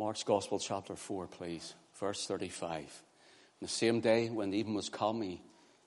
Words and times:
Mark's 0.00 0.22
Gospel, 0.22 0.58
chapter 0.58 0.96
4, 0.96 1.26
please, 1.26 1.74
verse 1.98 2.26
35. 2.26 3.02
the 3.60 3.68
same 3.68 4.00
day 4.00 4.30
when 4.30 4.54
even 4.54 4.72
was 4.72 4.88
come, 4.88 5.20
he 5.20 5.42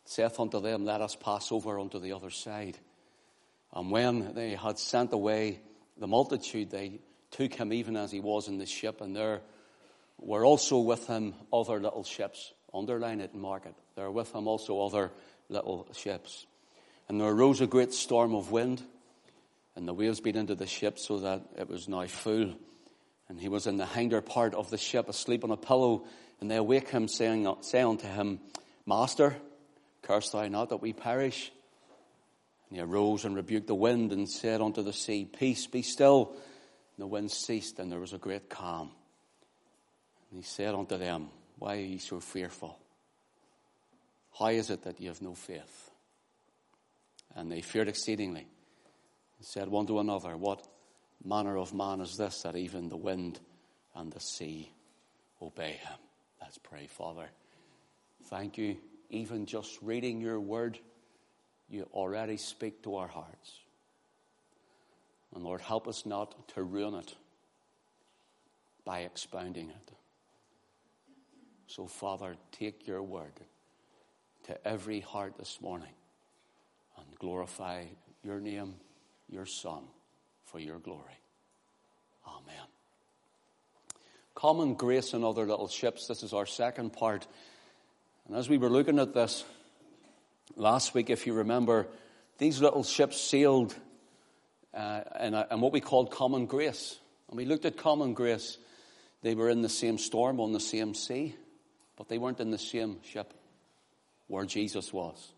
saith 0.05 0.39
unto 0.39 0.62
them, 0.62 0.86
Let 0.86 1.01
us 1.01 1.16
pass 1.16 1.51
over 1.51 1.79
unto 1.79 1.97
the 1.97 2.11
other 2.13 2.29
side. 2.29 2.77
And 3.73 3.89
when 3.89 4.35
they 4.35 4.51
had 4.51 4.77
sent 4.77 5.13
away 5.13 5.61
the 5.97 6.05
multitude, 6.05 6.69
they 6.69 6.99
took 7.31 7.55
him 7.55 7.73
even 7.73 7.97
as 7.97 8.11
he 8.11 8.20
was 8.20 8.47
in 8.47 8.59
the 8.59 8.68
ship, 8.68 9.02
and 9.02 9.15
there 9.15 9.41
were 10.20 10.45
also 10.45 10.77
with 10.77 11.07
him 11.07 11.34
other 11.52 11.80
little 11.80 12.04
ships. 12.04 12.54
Underline 12.71 13.20
it 13.20 13.34
and 13.34 13.41
mark 13.41 13.66
it. 13.66 13.73
There 13.95 14.05
were 14.05 14.11
with 14.11 14.32
him 14.32 14.48
also 14.48 14.80
other 14.80 15.09
little 15.50 15.88
ships. 15.91 16.45
And 17.09 17.20
there 17.20 17.30
arose 17.30 17.61
a 17.61 17.68
great 17.68 17.95
storm 17.95 18.36
of 18.36 18.52
wind, 18.52 18.84
and 19.75 19.88
the 19.88 19.93
waves 19.95 20.20
beat 20.20 20.36
into 20.36 20.54
the 20.54 20.68
ship 20.68 21.00
so 21.00 21.18
that 21.21 21.41
it 21.57 21.68
was 21.68 21.89
now 21.89 22.05
full. 22.05 22.54
And 23.34 23.41
he 23.41 23.50
was 23.50 23.65
in 23.65 23.77
the 23.77 23.88
hinder 23.88 24.21
part 24.21 24.54
of 24.54 24.70
the 24.70 24.77
ship, 24.77 25.09
asleep 25.09 25.43
on 25.43 25.50
a 25.50 25.57
pillow. 25.57 26.05
And 26.39 26.51
they 26.51 26.57
awake 26.57 26.89
him, 26.89 27.07
saying, 27.07 27.51
saying 27.61 27.87
unto 27.87 28.05
him, 28.05 28.39
Master, 28.86 29.36
curse 30.04 30.29
thou 30.29 30.47
not 30.50 30.69
that 30.69 30.83
we 30.83 30.93
perish? 30.93 31.51
And 32.69 32.77
he 32.77 32.83
arose 32.83 33.25
and 33.25 33.35
rebuked 33.35 33.65
the 33.65 33.73
wind 33.73 34.11
and 34.11 34.29
said 34.29 34.61
unto 34.61 34.83
the 34.83 34.93
sea, 34.93 35.25
Peace, 35.25 35.65
be 35.65 35.81
still. 35.81 36.35
And 36.35 36.99
the 36.99 37.07
wind 37.07 37.31
ceased, 37.31 37.79
and 37.79 37.91
there 37.91 37.99
was 37.99 38.13
a 38.13 38.19
great 38.19 38.51
calm. 38.51 38.91
And 40.29 40.39
he 40.39 40.43
said 40.43 40.75
unto 40.75 40.99
them, 40.99 41.29
Why 41.57 41.77
are 41.77 41.79
ye 41.79 41.97
so 41.97 42.19
fearful? 42.19 42.77
How 44.38 44.49
is 44.49 44.69
it 44.69 44.83
that 44.83 45.02
ye 45.02 45.07
have 45.07 45.23
no 45.23 45.33
faith? 45.33 45.89
And 47.35 47.52
they 47.52 47.61
feared 47.61 47.88
exceedingly 47.88 48.45
and 49.39 49.47
said 49.47 49.69
one 49.69 49.88
to 49.88 49.97
another, 49.97 50.38
What 50.38 50.67
manner 51.23 51.57
of 51.57 51.73
man 51.73 52.01
is 52.01 52.17
this 52.17 52.41
that 52.41 52.55
even 52.55 52.89
the 52.89 52.97
wind 52.97 53.39
and 53.95 54.11
the 54.11 54.19
sea 54.19 54.71
obey 55.41 55.71
him? 55.71 55.97
Let's 56.41 56.57
pray, 56.57 56.87
Father. 56.87 57.29
Thank 58.25 58.57
you. 58.57 58.77
Even 59.09 59.45
just 59.45 59.77
reading 59.81 60.21
your 60.21 60.39
word, 60.39 60.80
you 61.69 61.88
already 61.93 62.38
speak 62.38 62.83
to 62.83 62.95
our 62.95 63.07
hearts. 63.07 63.59
And 65.35 65.43
Lord, 65.43 65.61
help 65.61 65.88
us 65.88 66.05
not 66.05 66.47
to 66.49 66.63
ruin 66.63 66.95
it 66.95 67.15
by 68.85 68.99
expounding 68.99 69.69
it. 69.69 69.91
So, 71.67 71.87
Father, 71.87 72.35
take 72.52 72.87
your 72.87 73.02
word 73.02 73.33
to 74.43 74.67
every 74.67 74.99
heart 74.99 75.37
this 75.37 75.59
morning 75.61 75.93
and 76.97 77.05
glorify 77.17 77.85
your 78.23 78.39
name, 78.39 78.75
your 79.30 79.45
Son, 79.45 79.83
for 80.45 80.59
your 80.59 80.80
glory. 80.80 81.19
Amen. 82.27 82.67
Common 84.36 84.73
grace 84.75 85.13
and 85.13 85.23
other 85.23 85.45
little 85.45 85.67
ships. 85.67 86.08
This 86.08 86.23
is 86.23 86.33
our 86.33 86.45
second 86.45 86.94
part. 86.94 87.27
And 88.27 88.36
as 88.36 88.49
we 88.49 88.58
were 88.58 88.69
looking 88.69 88.99
at 88.99 89.14
this 89.14 89.44
last 90.55 90.94
week, 90.94 91.09
if 91.09 91.27
you 91.27 91.33
remember, 91.33 91.88
these 92.38 92.61
little 92.61 92.83
ships 92.83 93.19
sailed 93.19 93.75
uh, 94.73 95.02
in, 95.19 95.33
a, 95.33 95.47
in 95.52 95.61
what 95.61 95.71
we 95.71 95.81
called 95.81 96.11
common 96.11 96.45
grace. 96.45 96.97
And 97.30 97.38
we 97.38 97.45
looked 97.45 97.66
at 97.66 97.77
common 97.77 98.14
grace. 98.14 98.58
They 99.21 99.36
were 99.36 99.49
in 99.49 99.61
the 99.61 99.69
same 99.69 99.97
storm 99.97 100.39
on 100.39 100.52
the 100.52 100.59
same 100.59 100.94
sea, 100.94 101.36
but 101.95 102.09
they 102.09 102.17
weren't 102.17 102.39
in 102.39 102.52
the 102.52 102.58
same 102.58 102.97
ship 103.03 103.33
where 104.27 104.45
Jesus 104.45 104.91
was. 104.91 105.31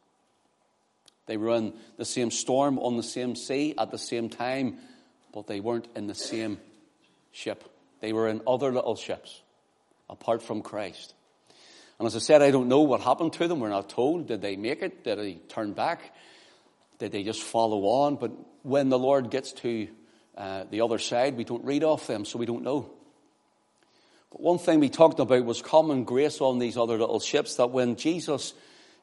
They 1.27 1.37
were 1.37 1.55
in 1.55 1.73
the 1.97 2.05
same 2.05 2.31
storm 2.31 2.77
on 2.79 2.97
the 2.97 3.03
same 3.03 3.35
sea 3.35 3.73
at 3.77 3.91
the 3.91 3.97
same 3.97 4.29
time, 4.29 4.77
but 5.35 5.47
they 5.47 5.59
weren't 5.59 5.89
in 5.97 6.07
the 6.07 6.15
same 6.15 6.57
ship. 7.33 7.65
They 7.99 8.13
were 8.13 8.29
in 8.29 8.41
other 8.47 8.71
little 8.71 8.95
ships 8.95 9.41
apart 10.09 10.41
from 10.41 10.61
Christ. 10.61 11.13
And 11.99 12.07
as 12.07 12.15
I 12.15 12.19
said, 12.19 12.41
I 12.41 12.51
don't 12.51 12.69
know 12.69 12.81
what 12.81 13.01
happened 13.01 13.33
to 13.33 13.47
them. 13.49 13.59
We're 13.59 13.67
not 13.67 13.89
told. 13.89 14.27
Did 14.27 14.41
they 14.41 14.55
make 14.55 14.81
it? 14.81 15.03
Did 15.03 15.19
they 15.19 15.33
turn 15.49 15.73
back? 15.73 16.15
Did 16.99 17.11
they 17.11 17.23
just 17.23 17.43
follow 17.43 17.83
on? 17.85 18.15
But 18.15 18.31
when 18.63 18.87
the 18.87 18.97
Lord 18.97 19.29
gets 19.29 19.51
to 19.53 19.89
uh, 20.37 20.63
the 20.71 20.79
other 20.79 20.99
side, 20.99 21.35
we 21.35 21.43
don't 21.43 21.65
read 21.65 21.83
off 21.83 22.07
them, 22.07 22.23
so 22.23 22.39
we 22.39 22.45
don't 22.45 22.63
know. 22.63 22.89
But 24.31 24.39
one 24.39 24.57
thing 24.57 24.79
we 24.79 24.89
talked 24.89 25.19
about 25.19 25.43
was 25.43 25.61
common 25.61 26.05
grace 26.05 26.39
on 26.39 26.59
these 26.59 26.77
other 26.77 26.97
little 26.97 27.19
ships 27.19 27.55
that 27.55 27.71
when 27.71 27.97
Jesus 27.97 28.53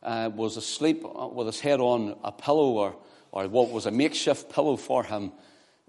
uh, 0.02 0.30
was 0.34 0.56
asleep 0.56 1.02
with 1.04 1.46
his 1.46 1.60
head 1.60 1.80
on 1.80 2.16
a 2.24 2.32
pillow 2.32 2.70
or, 2.70 2.96
or 3.32 3.48
what 3.48 3.70
was 3.70 3.84
a 3.84 3.90
makeshift 3.90 4.50
pillow 4.50 4.76
for 4.76 5.04
him, 5.04 5.26
uh, 5.28 5.30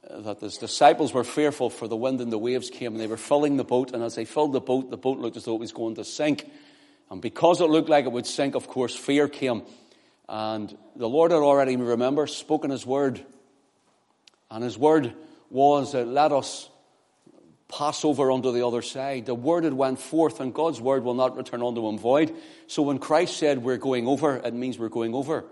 that 0.10 0.40
his 0.42 0.58
disciples 0.58 1.14
were 1.14 1.24
fearful 1.24 1.70
for 1.70 1.88
the 1.88 1.96
wind 1.96 2.22
and 2.22 2.32
the 2.32 2.38
waves 2.38 2.70
came 2.70 2.94
and 2.94 3.00
they 3.00 3.08
were 3.08 3.18
filling 3.18 3.58
the 3.58 3.64
boat. 3.64 3.94
And 3.94 4.04
as 4.04 4.16
they 4.16 4.26
filled 4.26 4.54
the 4.54 4.62
boat, 4.62 4.90
the 4.90 4.98
boat 4.98 5.20
looked 5.20 5.38
as 5.38 5.46
though 5.46 5.56
it 5.56 5.60
was 5.60 5.72
going 5.72 5.96
to 5.96 6.04
sink. 6.04 6.50
And 7.10 7.22
because 7.22 7.62
it 7.62 7.70
looked 7.70 7.90
like 7.90 8.06
it 8.06 8.12
would 8.12 8.28
sink, 8.28 8.56
of 8.56 8.68
course, 8.68 8.96
fear 8.96 9.28
came. 9.28 9.64
And 10.28 10.76
the 10.96 11.10
Lord 11.10 11.32
had 11.32 11.38
already, 11.38 11.76
remember, 11.76 12.28
spoken 12.28 12.72
his 12.72 12.86
word. 12.86 13.24
And 14.52 14.64
his 14.64 14.78
word 14.78 15.14
was, 15.50 15.94
let 15.94 16.32
us 16.32 16.70
pass 17.70 18.06
over 18.06 18.30
onto 18.30 18.52
the 18.52 18.66
other 18.66 18.82
side. 18.82 19.26
The 19.26 19.36
word 19.36 19.64
had 19.64 19.74
went 19.74 20.00
forth, 20.00 20.40
and 20.40 20.54
God's 20.54 20.80
word 20.80 21.04
will 21.04 21.16
not 21.16 21.36
return 21.36 21.64
unto 21.64 21.88
him 21.88 21.98
void. 21.98 22.36
So 22.68 22.84
when 22.84 23.00
Christ 23.00 23.38
said 23.38 23.64
we're 23.64 23.78
going 23.78 24.08
over, 24.08 24.38
it 24.38 24.54
means 24.54 24.78
we're 24.78 24.90
going 24.90 25.16
over. 25.16 25.46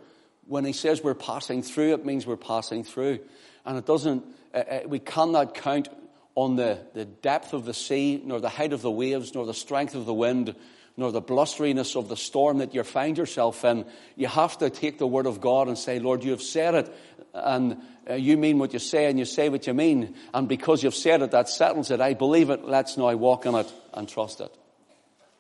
When 0.46 0.66
he 0.66 0.74
says 0.74 1.04
we're 1.04 1.14
passing 1.14 1.64
through, 1.64 1.94
it 1.94 2.06
means 2.06 2.28
we're 2.28 2.38
passing 2.38 2.84
through. 2.84 3.20
And 3.66 3.78
it 3.78 3.86
doesn't, 3.86 4.24
uh, 4.54 4.58
uh, 4.58 4.80
we 4.88 5.00
cannot 5.00 5.54
count 5.54 5.90
on 6.36 6.56
the, 6.56 6.80
the 6.94 7.06
depth 7.06 7.54
of 7.54 7.66
the 7.66 7.74
sea, 7.74 8.22
nor 8.24 8.40
the 8.40 8.50
height 8.50 8.74
of 8.74 8.82
the 8.82 8.92
waves, 8.92 9.36
nor 9.36 9.46
the 9.46 9.54
strength 9.54 9.96
of 9.96 10.06
the 10.06 10.14
wind, 10.14 10.56
nor 10.98 11.12
the 11.12 11.22
blusteriness 11.22 11.96
of 11.96 12.10
the 12.10 12.18
storm 12.18 12.60
that 12.60 12.74
you 12.74 12.84
find 12.84 13.18
yourself 13.18 13.64
in. 13.66 13.86
You 14.16 14.28
have 14.28 14.58
to 14.60 14.70
take 14.70 14.98
the 14.98 15.08
word 15.08 15.26
of 15.26 15.42
God 15.42 15.68
and 15.68 15.78
say, 15.78 16.00
Lord, 16.00 16.24
you 16.24 16.32
have 16.32 16.42
said 16.42 16.76
it, 16.76 16.96
and 17.34 17.78
uh, 18.10 18.14
you 18.16 18.38
mean 18.38 18.60
what 18.60 18.74
you 18.74 18.80
say, 18.80 19.06
and 19.06 19.20
you 19.20 19.26
say 19.26 19.50
what 19.50 19.68
you 19.68 19.74
mean. 19.74 20.16
And 20.34 20.48
because 20.48 20.84
you've 20.84 20.96
said 20.96 21.22
it, 21.22 21.32
that 21.32 21.50
settles 21.50 21.92
it. 21.92 22.02
I 22.02 22.14
believe 22.14 22.50
it. 22.50 22.66
Let's 22.66 22.98
now 22.98 23.14
walk 23.16 23.46
in 23.46 23.56
it 23.56 23.72
and 23.94 24.08
trust 24.08 24.42
it. 24.42 24.52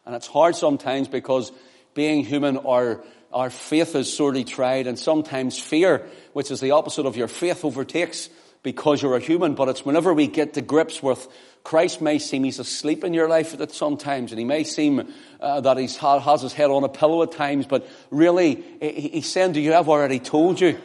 And 0.05 0.15
it's 0.15 0.27
hard 0.27 0.55
sometimes 0.55 1.07
because 1.07 1.51
being 1.93 2.23
human, 2.23 2.57
our, 2.57 3.03
our 3.33 3.49
faith 3.49 3.95
is 3.95 4.11
sorely 4.11 4.43
tried, 4.43 4.87
and 4.87 4.97
sometimes 4.97 5.59
fear, 5.59 6.07
which 6.33 6.51
is 6.51 6.59
the 6.59 6.71
opposite 6.71 7.05
of 7.05 7.17
your 7.17 7.27
faith, 7.27 7.63
overtakes 7.63 8.29
because 8.63 9.01
you're 9.01 9.15
a 9.15 9.19
human. 9.19 9.55
But 9.55 9.69
it's 9.69 9.85
whenever 9.85 10.13
we 10.13 10.27
get 10.27 10.53
to 10.53 10.61
grips 10.61 11.01
with 11.01 11.27
Christ 11.63 12.01
may 12.01 12.19
seem 12.19 12.43
he's 12.43 12.59
asleep 12.59 13.03
in 13.03 13.13
your 13.13 13.29
life 13.29 13.59
at 13.59 13.71
sometimes, 13.71 14.31
and 14.31 14.39
he 14.39 14.45
may 14.45 14.63
seem 14.63 15.11
uh, 15.39 15.61
that 15.61 15.77
he 15.77 15.87
has 15.87 16.41
his 16.41 16.53
head 16.53 16.69
on 16.69 16.83
a 16.83 16.89
pillow 16.89 17.23
at 17.23 17.31
times, 17.31 17.65
but 17.65 17.87
really, 18.09 18.63
he's 18.81 19.31
saying 19.31 19.53
to 19.53 19.61
you, 19.61 19.73
I've 19.73 19.89
already 19.89 20.19
told 20.19 20.59
you. 20.59 20.79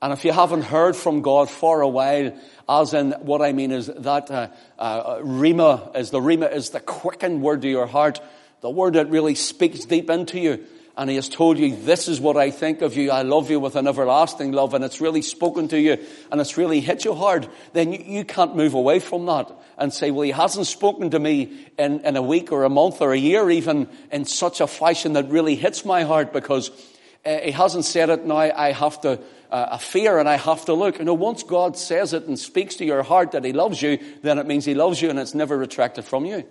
And 0.00 0.12
if 0.12 0.24
you 0.24 0.32
haven't 0.32 0.62
heard 0.62 0.94
from 0.94 1.22
God 1.22 1.50
for 1.50 1.80
a 1.80 1.88
while, 1.88 2.38
as 2.68 2.94
in 2.94 3.12
what 3.12 3.40
I 3.40 3.52
mean 3.52 3.72
is 3.72 3.86
that 3.86 4.30
uh, 4.30 4.48
uh, 4.78 5.16
Rhema 5.18 5.96
is 5.96 6.10
the 6.10 6.20
Rhema 6.20 6.52
is 6.52 6.70
the 6.70 6.80
quickened 6.80 7.42
word 7.42 7.62
to 7.62 7.68
your 7.68 7.86
heart, 7.86 8.20
the 8.60 8.70
word 8.70 8.94
that 8.94 9.10
really 9.10 9.34
speaks 9.34 9.84
deep 9.86 10.10
into 10.10 10.38
you 10.38 10.64
and 10.98 11.10
he 11.10 11.16
has 11.16 11.28
told 11.28 11.58
you, 11.58 11.76
this 11.76 12.08
is 12.08 12.22
what 12.22 12.38
I 12.38 12.50
think 12.50 12.80
of 12.80 12.96
you. 12.96 13.10
I 13.10 13.20
love 13.20 13.50
you 13.50 13.60
with 13.60 13.76
an 13.76 13.86
everlasting 13.86 14.52
love. 14.52 14.72
And 14.72 14.82
it's 14.82 15.00
really 15.00 15.20
spoken 15.20 15.68
to 15.68 15.78
you 15.78 15.98
and 16.32 16.40
it's 16.40 16.56
really 16.56 16.80
hit 16.80 17.04
you 17.04 17.14
hard. 17.14 17.48
Then 17.74 17.92
you, 17.92 18.24
can't 18.24 18.56
move 18.56 18.72
away 18.72 19.00
from 19.00 19.26
that 19.26 19.52
and 19.76 19.92
say, 19.92 20.10
well, 20.10 20.22
he 20.22 20.30
hasn't 20.30 20.66
spoken 20.66 21.10
to 21.10 21.18
me 21.18 21.66
in, 21.78 22.00
in 22.00 22.16
a 22.16 22.22
week 22.22 22.50
or 22.50 22.64
a 22.64 22.70
month 22.70 23.02
or 23.02 23.12
a 23.12 23.18
year 23.18 23.50
even 23.50 23.88
in 24.10 24.24
such 24.24 24.62
a 24.62 24.66
fashion 24.66 25.12
that 25.12 25.28
really 25.28 25.54
hits 25.54 25.84
my 25.84 26.04
heart 26.04 26.32
because 26.32 26.70
uh, 27.26 27.40
he 27.40 27.50
hasn't 27.50 27.84
said 27.84 28.08
it 28.08 28.24
now. 28.24 28.36
I 28.36 28.72
have 28.72 28.98
to 29.02 29.20
uh, 29.50 29.76
fear 29.76 30.18
and 30.18 30.26
I 30.26 30.36
have 30.36 30.64
to 30.64 30.72
look. 30.72 30.98
You 30.98 31.04
know, 31.04 31.14
once 31.14 31.42
God 31.42 31.76
says 31.76 32.14
it 32.14 32.24
and 32.24 32.38
speaks 32.38 32.76
to 32.76 32.86
your 32.86 33.02
heart 33.02 33.32
that 33.32 33.44
he 33.44 33.52
loves 33.52 33.82
you, 33.82 33.98
then 34.22 34.38
it 34.38 34.46
means 34.46 34.64
he 34.64 34.74
loves 34.74 35.02
you 35.02 35.10
and 35.10 35.18
it's 35.18 35.34
never 35.34 35.58
retracted 35.58 36.06
from 36.06 36.24
you. 36.24 36.44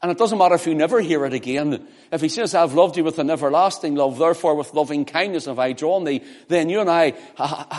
And 0.00 0.12
it 0.12 0.18
doesn't 0.18 0.38
matter 0.38 0.54
if 0.54 0.66
you 0.66 0.76
never 0.76 1.00
hear 1.00 1.24
it 1.24 1.32
again. 1.32 1.84
If 2.12 2.20
he 2.20 2.28
says, 2.28 2.54
I've 2.54 2.74
loved 2.74 2.96
you 2.96 3.02
with 3.02 3.18
an 3.18 3.30
everlasting 3.30 3.96
love, 3.96 4.16
therefore 4.18 4.54
with 4.54 4.72
loving 4.72 5.04
kindness 5.04 5.46
have 5.46 5.58
I 5.58 5.72
drawn 5.72 6.04
thee, 6.04 6.22
then 6.46 6.68
you 6.68 6.80
and 6.80 6.88
I 6.88 7.14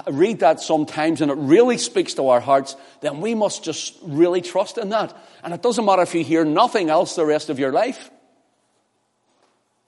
read 0.06 0.40
that 0.40 0.60
sometimes 0.60 1.22
and 1.22 1.32
it 1.32 1.38
really 1.38 1.78
speaks 1.78 2.16
to 2.16 2.28
our 2.28 2.42
hearts, 2.42 2.76
then 3.00 3.22
we 3.22 3.36
must 3.36 3.64
just 3.64 3.98
really 4.04 4.42
trust 4.42 4.78
in 4.78 4.90
that. 4.90 5.16
And 5.44 5.54
it 5.54 5.62
doesn't 5.62 5.86
matter 5.86 6.02
if 6.02 6.14
you 6.14 6.26
hear 6.26 6.44
nothing 6.44 6.90
else 6.90 7.16
the 7.16 7.26
rest 7.26 7.50
of 7.50 7.58
your 7.58 7.72
life. 7.72 8.12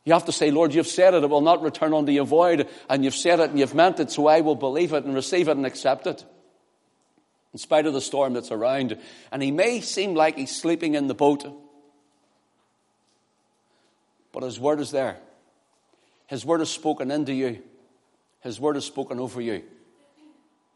You 0.06 0.14
have 0.14 0.26
to 0.26 0.32
say, 0.32 0.52
Lord, 0.52 0.74
you've 0.74 0.88
said 0.88 1.14
it, 1.14 1.24
it 1.24 1.30
will 1.30 1.42
not 1.42 1.62
return 1.62 1.94
unto 1.94 2.14
you 2.14 2.24
void, 2.24 2.70
and 2.90 3.04
you've 3.04 3.14
said 3.14 3.42
it 3.42 3.50
and 3.50 3.60
you've 3.60 3.76
meant 3.76 4.00
it, 4.00 4.10
so 4.10 4.28
I 4.28 4.40
will 4.40 4.56
believe 4.56 4.94
it 4.94 5.04
and 5.04 5.14
receive 5.14 5.50
it 5.50 5.58
and 5.58 5.66
accept 5.66 6.08
it. 6.08 6.24
In 7.52 7.60
spite 7.60 7.86
of 7.86 7.94
the 7.94 8.00
storm 8.00 8.34
that's 8.34 8.52
around. 8.52 8.98
And 9.34 9.44
he 9.44 9.52
may 9.52 9.82
seem 9.82 10.16
like 10.16 10.38
he's 10.38 10.56
sleeping 10.56 10.96
in 10.96 11.08
the 11.08 11.14
boat. 11.14 11.46
But 14.32 14.44
His 14.44 14.60
Word 14.60 14.80
is 14.80 14.92
there. 14.92 15.18
His 16.28 16.46
Word 16.46 16.62
is 16.62 16.70
spoken 16.70 17.12
into 17.12 17.34
you. 17.34 17.62
His 18.42 18.60
Word 18.60 18.78
is 18.78 18.86
spoken 18.86 19.20
over 19.20 19.42
you. 19.42 19.64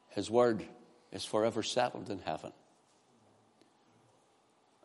His 0.10 0.30
Word 0.30 0.64
is 1.12 1.26
forever 1.26 1.64
settled 1.64 2.10
in 2.10 2.20
heaven. 2.20 2.52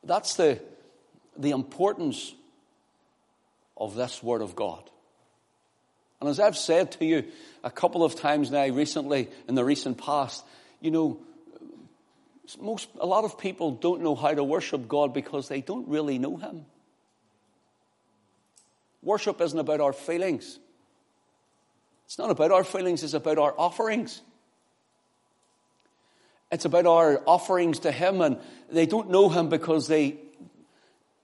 That's 0.05 0.35
the, 0.37 0.61
the 1.37 1.51
importance 1.51 2.35
of 3.77 3.95
this 3.95 4.23
Word 4.23 4.43
of 4.43 4.55
God. 4.55 4.89
And 6.21 6.29
as 6.29 6.39
I've 6.39 6.57
said 6.57 6.93
to 6.93 7.05
you 7.05 7.25
a 7.65 7.71
couple 7.71 8.05
of 8.05 8.15
times 8.15 8.51
now 8.51 8.67
recently, 8.69 9.29
in 9.49 9.55
the 9.55 9.65
recent 9.65 9.99
past, 9.99 10.45
you 10.81 10.91
know, 10.91 11.21
most, 12.61 12.89
a 13.01 13.07
lot 13.07 13.25
of 13.25 13.39
people 13.39 13.71
don't 13.73 14.03
know 14.03 14.15
how 14.15 14.35
to 14.35 14.45
worship 14.45 14.89
God 14.89 15.15
because 15.15 15.49
they 15.49 15.61
don't 15.61 15.89
really 15.89 16.19
know 16.19 16.37
Him. 16.37 16.67
Worship 19.03 19.41
isn't 19.41 19.59
about 19.59 19.81
our 19.81 19.93
feelings. 19.93 20.59
It's 22.07 22.19
not 22.19 22.31
about 22.31 22.51
our 22.51 22.65
feelings, 22.65 23.03
it's 23.03 23.15
about 23.15 23.39
our 23.39 23.55
offerings. 23.57 24.21
It's 26.51 26.65
about 26.65 26.87
our 26.87 27.23
offerings 27.27 27.81
to 27.81 27.93
Him, 27.93 28.21
and 28.21 28.39
they 28.71 28.87
don't 28.87 29.11
know 29.11 29.29
Him 29.29 29.49
because 29.49 29.87
they, 29.87 30.17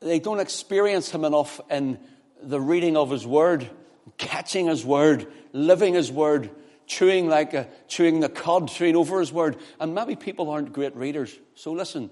they 0.00 0.20
don't 0.20 0.38
experience 0.38 1.10
Him 1.10 1.24
enough 1.24 1.60
in 1.68 1.98
the 2.40 2.60
reading 2.60 2.96
of 2.96 3.10
His 3.10 3.26
Word, 3.26 3.68
catching 4.18 4.68
His 4.68 4.84
Word, 4.84 5.26
living 5.52 5.94
His 5.94 6.12
Word, 6.12 6.50
chewing 6.86 7.28
like 7.28 7.54
a, 7.54 7.66
chewing 7.88 8.20
the 8.20 8.28
cud, 8.28 8.68
chewing 8.68 8.94
over 8.94 9.18
His 9.18 9.32
Word. 9.32 9.56
And 9.80 9.94
maybe 9.94 10.14
people 10.14 10.50
aren't 10.50 10.72
great 10.72 10.94
readers. 10.94 11.36
So 11.56 11.72
listen, 11.72 12.10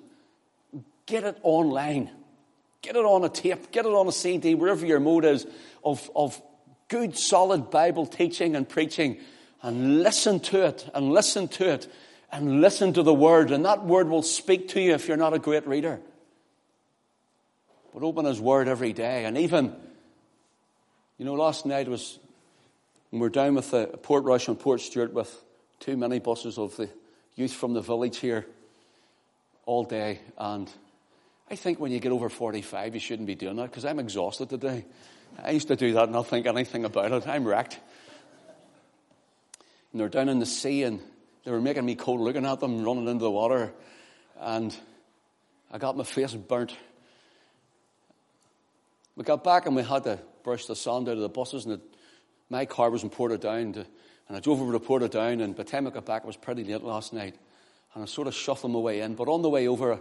get 1.06 1.22
it 1.22 1.38
online. 1.44 2.10
Get 2.84 2.96
it 2.96 3.04
on 3.06 3.24
a 3.24 3.30
tape, 3.30 3.70
get 3.70 3.86
it 3.86 3.92
on 3.92 4.06
a 4.08 4.12
CD, 4.12 4.54
wherever 4.54 4.84
your 4.84 5.00
mode 5.00 5.24
is, 5.24 5.46
of, 5.82 6.10
of 6.14 6.38
good, 6.88 7.16
solid 7.16 7.70
Bible 7.70 8.04
teaching 8.04 8.54
and 8.54 8.68
preaching, 8.68 9.16
and 9.62 10.02
listen 10.02 10.38
to 10.40 10.66
it, 10.66 10.90
and 10.92 11.10
listen 11.10 11.48
to 11.48 11.72
it, 11.72 11.90
and 12.30 12.60
listen 12.60 12.92
to 12.92 13.02
the 13.02 13.14
Word, 13.14 13.52
and 13.52 13.64
that 13.64 13.86
Word 13.86 14.10
will 14.10 14.22
speak 14.22 14.68
to 14.68 14.82
you 14.82 14.92
if 14.92 15.08
you're 15.08 15.16
not 15.16 15.32
a 15.32 15.38
great 15.38 15.66
reader. 15.66 15.98
But 17.94 18.02
open 18.02 18.26
His 18.26 18.38
Word 18.38 18.68
every 18.68 18.92
day, 18.92 19.24
and 19.24 19.38
even, 19.38 19.74
you 21.16 21.24
know, 21.24 21.32
last 21.32 21.64
night 21.64 21.88
was, 21.88 22.18
we 23.10 23.18
were 23.18 23.30
down 23.30 23.54
with 23.54 23.70
the 23.70 23.86
Portrush 23.86 24.46
and 24.46 24.60
Portstewart 24.60 25.12
with 25.12 25.34
two 25.80 25.96
minibuses 25.96 26.58
of 26.58 26.76
the 26.76 26.90
youth 27.34 27.54
from 27.54 27.72
the 27.72 27.80
village 27.80 28.18
here 28.18 28.44
all 29.64 29.84
day, 29.84 30.20
and 30.36 30.70
I 31.50 31.56
think 31.56 31.78
when 31.78 31.92
you 31.92 32.00
get 32.00 32.12
over 32.12 32.28
45, 32.28 32.94
you 32.94 33.00
shouldn't 33.00 33.26
be 33.26 33.34
doing 33.34 33.56
that 33.56 33.70
because 33.70 33.84
I'm 33.84 33.98
exhausted 33.98 34.48
today. 34.48 34.86
I 35.42 35.50
used 35.50 35.68
to 35.68 35.76
do 35.76 35.92
that 35.94 36.04
and 36.04 36.12
not 36.12 36.28
think 36.28 36.46
anything 36.46 36.84
about 36.84 37.12
it. 37.12 37.28
I'm 37.28 37.44
wrecked. 37.44 37.78
And 39.92 40.00
they're 40.00 40.08
down 40.08 40.28
in 40.28 40.38
the 40.38 40.46
sea 40.46 40.84
and 40.84 41.00
they 41.44 41.50
were 41.50 41.60
making 41.60 41.84
me 41.84 41.96
cold 41.96 42.20
looking 42.20 42.46
at 42.46 42.60
them 42.60 42.82
running 42.82 43.08
into 43.08 43.24
the 43.24 43.30
water. 43.30 43.72
And 44.40 44.74
I 45.70 45.78
got 45.78 45.96
my 45.96 46.04
face 46.04 46.34
burnt. 46.34 46.74
We 49.16 49.24
got 49.24 49.44
back 49.44 49.66
and 49.66 49.76
we 49.76 49.82
had 49.82 50.04
to 50.04 50.18
brush 50.42 50.66
the 50.66 50.74
sand 50.74 51.08
out 51.08 51.16
of 51.16 51.20
the 51.20 51.28
buses 51.28 51.66
and 51.66 51.74
it, 51.74 51.80
my 52.48 52.64
car 52.64 52.90
was 52.90 53.02
in 53.02 53.10
Portadown. 53.10 53.74
To, 53.74 53.86
and 54.28 54.36
I 54.36 54.40
drove 54.40 54.62
over 54.62 54.72
to 54.72 54.80
Portadown 54.80 55.42
and 55.42 55.54
by 55.54 55.62
the 55.62 55.70
time 55.70 55.86
I 55.86 55.90
got 55.90 56.06
back 56.06 56.22
it 56.22 56.26
was 56.26 56.36
pretty 56.36 56.64
late 56.64 56.82
last 56.82 57.12
night. 57.12 57.36
And 57.94 58.02
I 58.02 58.06
sort 58.06 58.28
of 58.28 58.34
shuffled 58.34 58.72
my 58.72 58.78
way 58.78 59.00
in. 59.00 59.14
But 59.14 59.28
on 59.28 59.42
the 59.42 59.50
way 59.50 59.68
over, 59.68 60.00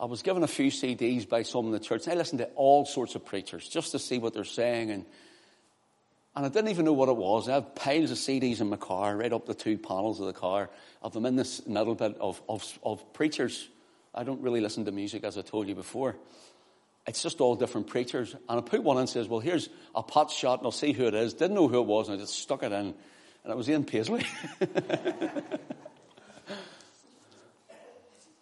I 0.00 0.04
was 0.04 0.22
given 0.22 0.44
a 0.44 0.48
few 0.48 0.70
CDs 0.70 1.28
by 1.28 1.42
some 1.42 1.66
in 1.66 1.72
the 1.72 1.80
church. 1.80 2.06
I 2.06 2.14
listened 2.14 2.38
to 2.38 2.46
all 2.54 2.84
sorts 2.84 3.16
of 3.16 3.24
preachers 3.24 3.68
just 3.68 3.92
to 3.92 3.98
see 3.98 4.18
what 4.18 4.32
they're 4.32 4.44
saying. 4.44 4.92
And, 4.92 5.04
and 6.36 6.46
I 6.46 6.48
didn't 6.48 6.68
even 6.68 6.84
know 6.84 6.92
what 6.92 7.08
it 7.08 7.16
was. 7.16 7.48
I 7.48 7.54
have 7.54 7.74
piles 7.74 8.12
of 8.12 8.18
CDs 8.18 8.60
in 8.60 8.68
my 8.68 8.76
car, 8.76 9.16
right 9.16 9.32
up 9.32 9.46
the 9.46 9.54
two 9.54 9.76
panels 9.76 10.20
of 10.20 10.26
the 10.26 10.32
car, 10.32 10.70
of 11.02 11.14
them 11.14 11.26
in 11.26 11.34
this 11.34 11.66
middle 11.66 11.96
bit 11.96 12.16
of, 12.20 12.40
of, 12.48 12.78
of 12.84 13.12
preachers. 13.12 13.68
I 14.14 14.22
don't 14.22 14.40
really 14.40 14.60
listen 14.60 14.84
to 14.84 14.92
music, 14.92 15.24
as 15.24 15.36
I 15.36 15.42
told 15.42 15.66
you 15.66 15.74
before. 15.74 16.14
It's 17.08 17.22
just 17.22 17.40
all 17.40 17.56
different 17.56 17.88
preachers. 17.88 18.36
And 18.48 18.60
I 18.60 18.60
put 18.60 18.84
one 18.84 18.98
in 18.98 19.00
and 19.00 19.08
says, 19.08 19.26
well, 19.26 19.40
here's 19.40 19.68
a 19.96 20.02
pot 20.02 20.30
shot 20.30 20.60
and 20.60 20.66
I'll 20.66 20.72
see 20.72 20.92
who 20.92 21.06
it 21.06 21.14
is. 21.14 21.34
Didn't 21.34 21.54
know 21.54 21.66
who 21.66 21.80
it 21.80 21.86
was 21.86 22.08
and 22.08 22.18
I 22.18 22.20
just 22.20 22.38
stuck 22.38 22.62
it 22.62 22.70
in. 22.70 22.94
And 23.44 23.52
it 23.52 23.56
was 23.56 23.68
Ian 23.68 23.84
Paisley. 23.84 24.26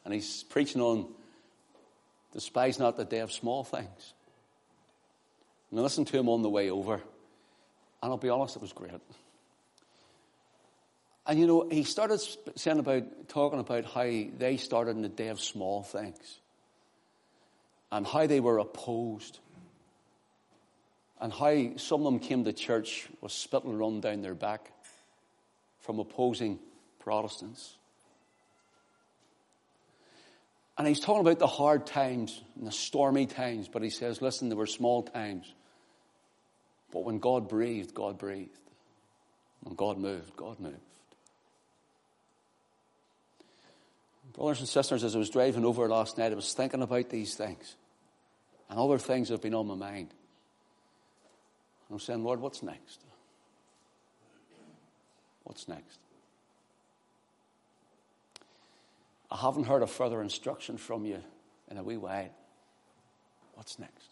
and 0.05 0.12
he's 0.12 0.43
preaching 0.43 0.82
on 0.82 1.06
Despise 2.37 2.79
not 2.79 2.99
the 2.99 3.06
day 3.06 3.21
of 3.21 3.33
small 3.33 3.65
things. 3.65 4.12
And 5.71 5.81
I 5.81 5.83
listened 5.83 6.09
to 6.09 6.19
him 6.19 6.29
on 6.29 6.43
the 6.43 6.50
way 6.50 6.69
over. 6.69 6.97
And 6.97 8.12
I'll 8.12 8.19
be 8.19 8.29
honest, 8.29 8.56
it 8.56 8.62
was 8.62 8.75
great. 8.75 8.91
And 11.27 11.41
you 11.41 11.47
know, 11.47 11.67
he 11.71 11.83
started 11.83 12.21
saying 12.55 12.79
about, 12.79 13.29
talking 13.29 13.59
about 13.59 13.87
how 13.87 14.03
they 14.03 14.59
started 14.59 14.97
in 14.97 15.03
the 15.03 15.09
day 15.09 15.29
of 15.29 15.41
small 15.41 15.83
things. 15.83 16.41
And 17.91 18.06
how 18.06 18.27
they 18.27 18.41
were 18.41 18.59
opposed. 18.59 19.38
And 21.19 21.33
how 21.33 21.79
some 21.79 22.00
of 22.00 22.05
them 22.05 22.19
came 22.19 22.44
to 22.44 22.53
church 22.53 23.09
with 23.23 23.33
spittle 23.33 23.73
run 23.73 24.03
down 24.03 24.21
their 24.21 24.35
back 24.35 24.71
from 25.81 26.00
opposing 26.00 26.59
Protestants. 26.99 27.77
And 30.78 30.87
he's 30.87 31.00
talking 31.00 31.23
about 31.23 31.38
the 31.38 31.46
hard 31.46 31.87
times 31.87 32.43
and 32.56 32.67
the 32.67 32.73
stormy 32.73 33.26
times, 33.26 33.69
but 33.69 33.82
he 33.82 33.90
says, 33.90 34.20
listen, 34.20 34.49
there 34.49 34.58
were 34.58 34.67
small 34.67 35.02
times. 35.02 35.52
But 36.93 37.05
when 37.05 37.19
God 37.19 37.49
breathed, 37.49 37.94
God 37.94 38.19
breathed. 38.19 38.58
When 39.62 39.75
God 39.75 39.99
moved, 39.99 40.37
God 40.37 40.61
moved. 40.61 40.76
Brothers 44.34 44.61
and 44.61 44.69
sisters, 44.69 45.02
as 45.02 45.17
I 45.17 45.19
was 45.19 45.31
driving 45.31 45.64
over 45.64 45.88
last 45.88 46.19
night, 46.19 46.31
I 46.31 46.34
was 46.34 46.52
thinking 46.52 46.82
about 46.82 47.08
these 47.08 47.34
things. 47.34 47.76
And 48.69 48.78
other 48.78 48.99
things 48.99 49.31
have 49.31 49.40
been 49.40 49.55
on 49.55 49.67
my 49.67 49.75
mind. 49.75 50.12
I'm 51.90 52.00
saying, 52.00 52.23
Lord, 52.23 52.40
what's 52.40 52.62
next? 52.62 53.00
What's 55.44 55.69
next? 55.69 55.99
I 59.31 59.37
haven't 59.37 59.64
heard 59.64 59.82
a 59.82 59.87
further 59.87 60.23
instruction 60.23 60.78
from 60.78 61.05
you 61.05 61.23
in 61.70 61.78
a 61.78 61.82
wee 61.82 61.96
while. 61.96 62.31
What's 63.55 63.78
next? 63.78 64.11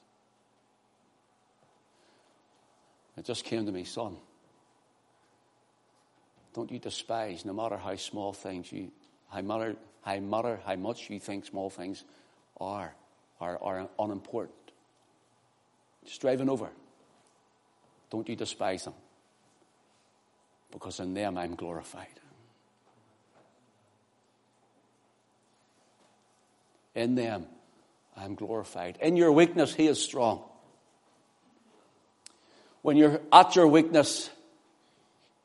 It 3.17 3.25
just 3.25 3.45
came 3.45 3.67
to 3.67 3.73
me, 3.73 3.85
son. 3.85 4.17
Don't 6.55 6.71
you 6.71 6.79
despise, 6.79 7.45
no 7.45 7.53
matter 7.53 7.77
how 7.77 7.97
small 7.97 8.33
things 8.33 8.73
you, 8.73 8.91
how 9.29 9.41
matter, 9.43 9.77
how 10.03 10.19
matter 10.19 10.61
how 10.65 10.77
much 10.77 11.11
you 11.11 11.21
think 11.21 11.45
small 11.45 11.71
things 11.71 12.05
are, 12.61 12.95
are, 13.41 13.59
are 13.63 13.89
unimportant. 13.99 14.55
Just 16.05 16.21
driving 16.21 16.49
over. 16.49 16.71
Don't 18.11 18.29
you 18.29 18.37
despise 18.37 18.85
them. 18.85 18.95
Because 20.71 21.01
in 21.01 21.15
them 21.15 21.39
I'm 21.39 21.55
glorified. 21.55 22.21
In 26.95 27.15
them, 27.15 27.47
I 28.17 28.25
am 28.25 28.35
glorified. 28.35 28.99
In 29.01 29.17
your 29.17 29.33
weakness, 29.33 29.75
He 29.75 29.87
is 29.87 30.01
strong. 30.01 30.43
When 32.83 32.97
you're 32.97 33.21
at 33.33 33.57
your 33.57 33.67
weakness, 33.67 34.31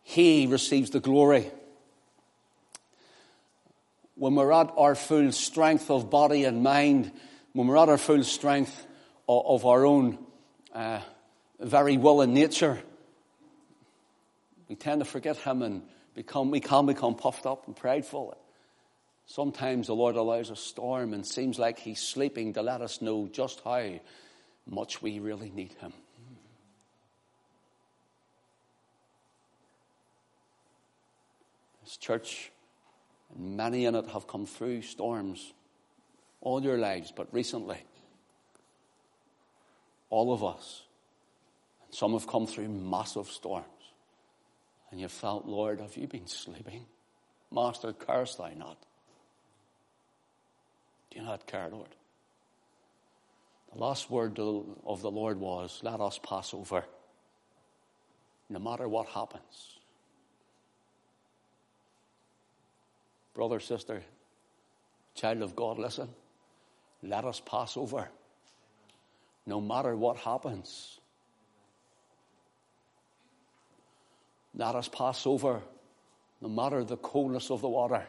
He 0.03 0.45
receives 0.47 0.91
the 0.91 0.99
glory. 0.99 1.49
When 4.15 4.35
we're 4.35 4.51
at 4.51 4.71
our 4.77 4.95
full 4.95 5.31
strength 5.31 5.89
of 5.89 6.09
body 6.09 6.43
and 6.43 6.61
mind, 6.61 7.11
when 7.53 7.67
we're 7.67 7.77
at 7.77 7.89
our 7.89 7.97
full 7.97 8.23
strength 8.23 8.85
of, 9.27 9.65
our 9.65 9.85
own 9.85 10.19
uh, 10.73 10.99
very 11.59 11.97
will 11.97 12.21
and 12.21 12.33
nature, 12.33 12.79
we 14.67 14.75
tend 14.75 14.99
to 15.01 15.05
forget 15.05 15.37
Him 15.37 15.61
and 15.61 15.81
become, 16.13 16.51
we 16.51 16.59
can 16.59 16.85
become 16.85 17.15
puffed 17.15 17.45
up 17.45 17.65
and 17.65 17.75
prideful. 17.75 18.37
Sometimes 19.29 19.86
the 19.86 19.95
Lord 19.95 20.15
allows 20.15 20.50
a 20.50 20.55
storm 20.55 21.13
and 21.13 21.24
seems 21.24 21.59
like 21.59 21.77
He's 21.77 22.01
sleeping 22.01 22.53
to 22.53 22.63
let 22.63 22.81
us 22.81 23.00
know 23.00 23.29
just 23.31 23.62
how 23.63 24.00
much 24.65 25.03
we 25.03 25.19
really 25.19 25.51
need 25.51 25.71
Him. 25.74 25.93
This 31.83 31.98
church, 31.98 32.51
and 33.36 33.55
many 33.55 33.86
in 33.86 33.93
it 33.93 34.07
have 34.07 34.27
come 34.27 34.48
through 34.48 34.81
storms 34.81 35.53
all 36.41 36.63
your 36.63 36.79
lives, 36.79 37.13
but 37.15 37.31
recently, 37.31 37.83
all 40.09 40.33
of 40.33 40.43
us, 40.43 40.81
and 41.86 41.93
some 41.93 42.13
have 42.13 42.25
come 42.25 42.48
through 42.48 42.69
massive 42.69 43.27
storms. 43.27 43.65
And 44.89 45.00
you've 45.00 45.12
felt, 45.12 45.45
Lord, 45.45 45.81
have 45.81 45.95
you 45.98 46.07
been 46.07 46.25
sleeping? 46.25 46.88
Master, 47.51 47.93
curse 47.93 48.33
thou 48.33 48.50
not. 48.57 48.88
Do 51.11 51.19
you 51.19 51.25
not 51.25 51.47
care, 51.47 51.69
Lord? 51.69 51.89
The 53.73 53.79
last 53.79 54.09
word 54.09 54.39
of 54.39 55.01
the 55.01 55.11
Lord 55.11 55.39
was, 55.39 55.79
Let 55.83 55.99
us 56.01 56.19
pass 56.21 56.53
over, 56.53 56.85
no 58.49 58.59
matter 58.59 58.87
what 58.87 59.07
happens. 59.07 59.79
Brother, 63.33 63.59
sister, 63.59 64.03
child 65.15 65.41
of 65.41 65.55
God, 65.55 65.77
listen. 65.77 66.09
let 67.03 67.25
us 67.25 67.41
pass 67.45 67.77
over. 67.77 68.09
No 69.45 69.61
matter 69.61 69.95
what 69.95 70.17
happens. 70.17 70.99
Let 74.53 74.75
us 74.75 74.89
pass 74.89 75.25
over 75.25 75.61
no 76.41 76.49
matter 76.49 76.83
the 76.83 76.97
coldness 76.97 77.51
of 77.51 77.61
the 77.61 77.69
water, 77.69 78.05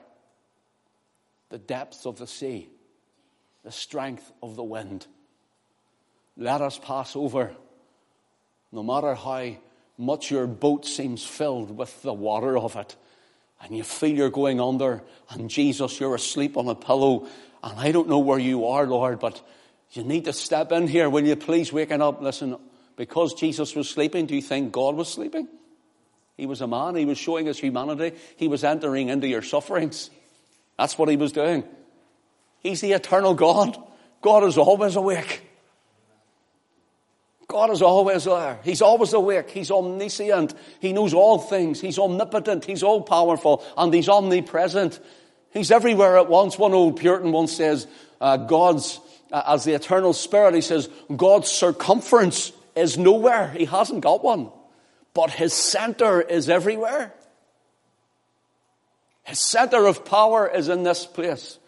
the 1.49 1.59
depths 1.59 2.07
of 2.07 2.19
the 2.19 2.27
sea, 2.27 2.69
the 3.65 3.73
strength 3.73 4.33
of 4.43 4.57
the 4.57 4.65
wind. 4.65 5.07
Let 6.37 6.61
us 6.61 6.79
pass 6.79 7.17
over 7.17 7.55
no 8.73 8.83
matter 8.83 9.15
how 9.15 9.57
much 9.99 10.31
your 10.31 10.47
boat 10.47 10.87
seems 10.87 11.25
filled 11.25 11.77
with 11.77 12.03
the 12.03 12.13
water 12.13 12.57
of 12.57 12.77
it, 12.77 12.97
and 13.63 13.77
you 13.77 13.83
feel 13.83 14.17
you're 14.17 14.31
going 14.31 14.61
under, 14.61 15.03
and 15.29 15.51
Jesus, 15.51 16.01
you're 16.01 16.15
asleep 16.15 16.57
on 16.57 16.69
a 16.69 16.75
pillow, 16.75 17.27
and 17.63 17.79
I 17.79 17.93
don't 17.93 18.09
know 18.09 18.21
where 18.21 18.39
you 18.39 18.67
are, 18.69 18.87
Lord, 18.87 19.19
but 19.19 19.43
you 19.93 20.05
need 20.05 20.25
to 20.27 20.33
step 20.33 20.73
in 20.73 20.87
here. 20.87 21.11
Will 21.11 21.27
you 21.27 21.37
please 21.37 21.73
waken 21.73 22.01
up? 22.01 22.23
Listen, 22.23 22.57
because 22.97 23.35
Jesus 23.35 23.75
was 23.75 23.91
sleeping, 23.91 24.27
do 24.27 24.35
you 24.35 24.43
think 24.43 24.73
God 24.73 24.95
was 24.95 25.13
sleeping? 25.13 25.49
He 26.37 26.47
was 26.47 26.63
a 26.63 26.67
man. 26.67 26.95
He 26.97 27.05
was 27.05 27.19
showing 27.19 27.45
his 27.45 27.59
humanity. 27.59 28.17
He 28.37 28.49
was 28.49 28.65
entering 28.65 29.11
into 29.11 29.29
your 29.29 29.43
sufferings. 29.43 30.09
That's 30.79 30.97
what 30.97 31.11
he 31.11 31.17
was 31.17 31.33
doing. 31.33 31.65
He's 32.61 32.81
the 32.81 32.93
eternal 32.93 33.35
God. 33.35 33.77
God 34.23 34.45
is 34.45 34.59
always 34.59 34.97
awake. 34.97 35.43
God 37.49 37.71
is 37.71 37.83
always 37.83 38.25
there. 38.25 38.61
He's 38.63 38.81
always 38.81 39.13
awake. 39.13 39.51
He's 39.51 39.73
omniscient. 39.73 40.55
He 40.79 40.93
knows 40.93 41.13
all 41.13 41.39
things. 41.39 41.81
He's 41.81 41.99
omnipotent. 41.99 42.65
He's 42.65 42.85
all 42.85 43.03
powerful. 43.03 43.65
And 43.77 43.93
He's 43.93 44.09
omnipresent. 44.09 45.01
He's 45.53 45.73
everywhere 45.73 46.17
at 46.17 46.29
once. 46.29 46.57
One 46.57 46.73
old 46.75 47.01
Puritan 47.01 47.33
once 47.33 47.53
says, 47.53 47.89
uh, 48.21 48.37
God's, 48.37 49.01
uh, 49.33 49.43
as 49.49 49.65
the 49.65 49.73
eternal 49.73 50.13
spirit, 50.13 50.55
he 50.55 50.61
says, 50.61 50.89
God's 51.15 51.49
circumference 51.49 52.53
is 52.77 52.97
nowhere. 52.97 53.49
He 53.49 53.65
hasn't 53.65 54.03
got 54.03 54.23
one. 54.23 54.53
But 55.13 55.31
His 55.31 55.53
center 55.53 56.21
is 56.21 56.49
everywhere. 56.49 57.13
His 59.25 59.41
center 59.41 59.87
of 59.87 60.05
power 60.05 60.49
is 60.49 60.69
in 60.69 60.85
this 60.85 61.05
place. 61.05 61.59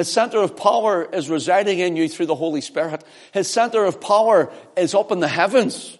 His 0.00 0.10
center 0.10 0.38
of 0.38 0.56
power 0.56 1.04
is 1.04 1.28
residing 1.28 1.78
in 1.78 1.94
you 1.94 2.08
through 2.08 2.24
the 2.24 2.34
Holy 2.34 2.62
Spirit. 2.62 3.04
His 3.32 3.50
center 3.50 3.84
of 3.84 4.00
power 4.00 4.50
is 4.74 4.94
up 4.94 5.12
in 5.12 5.20
the 5.20 5.28
heavens. 5.28 5.98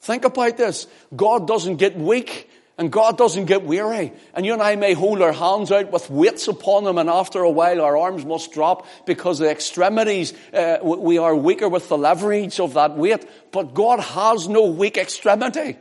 Think 0.00 0.24
about 0.24 0.56
this. 0.56 0.88
God 1.14 1.46
doesn't 1.46 1.76
get 1.76 1.96
weak 1.96 2.50
and 2.76 2.90
God 2.90 3.16
doesn't 3.16 3.44
get 3.44 3.62
weary. 3.62 4.12
And 4.34 4.44
you 4.44 4.52
and 4.52 4.60
I 4.60 4.74
may 4.74 4.94
hold 4.94 5.22
our 5.22 5.30
hands 5.30 5.70
out 5.70 5.92
with 5.92 6.10
weights 6.10 6.48
upon 6.48 6.82
them 6.82 6.98
and 6.98 7.08
after 7.08 7.42
a 7.42 7.50
while 7.52 7.80
our 7.80 7.96
arms 7.96 8.24
must 8.24 8.50
drop 8.50 8.84
because 9.06 9.38
the 9.38 9.48
extremities, 9.48 10.34
uh, 10.52 10.78
we 10.82 11.18
are 11.18 11.36
weaker 11.36 11.68
with 11.68 11.88
the 11.88 11.96
leverage 11.96 12.58
of 12.58 12.74
that 12.74 12.96
weight. 12.96 13.24
But 13.52 13.74
God 13.74 14.00
has 14.00 14.48
no 14.48 14.66
weak 14.66 14.96
extremity. 14.96 15.76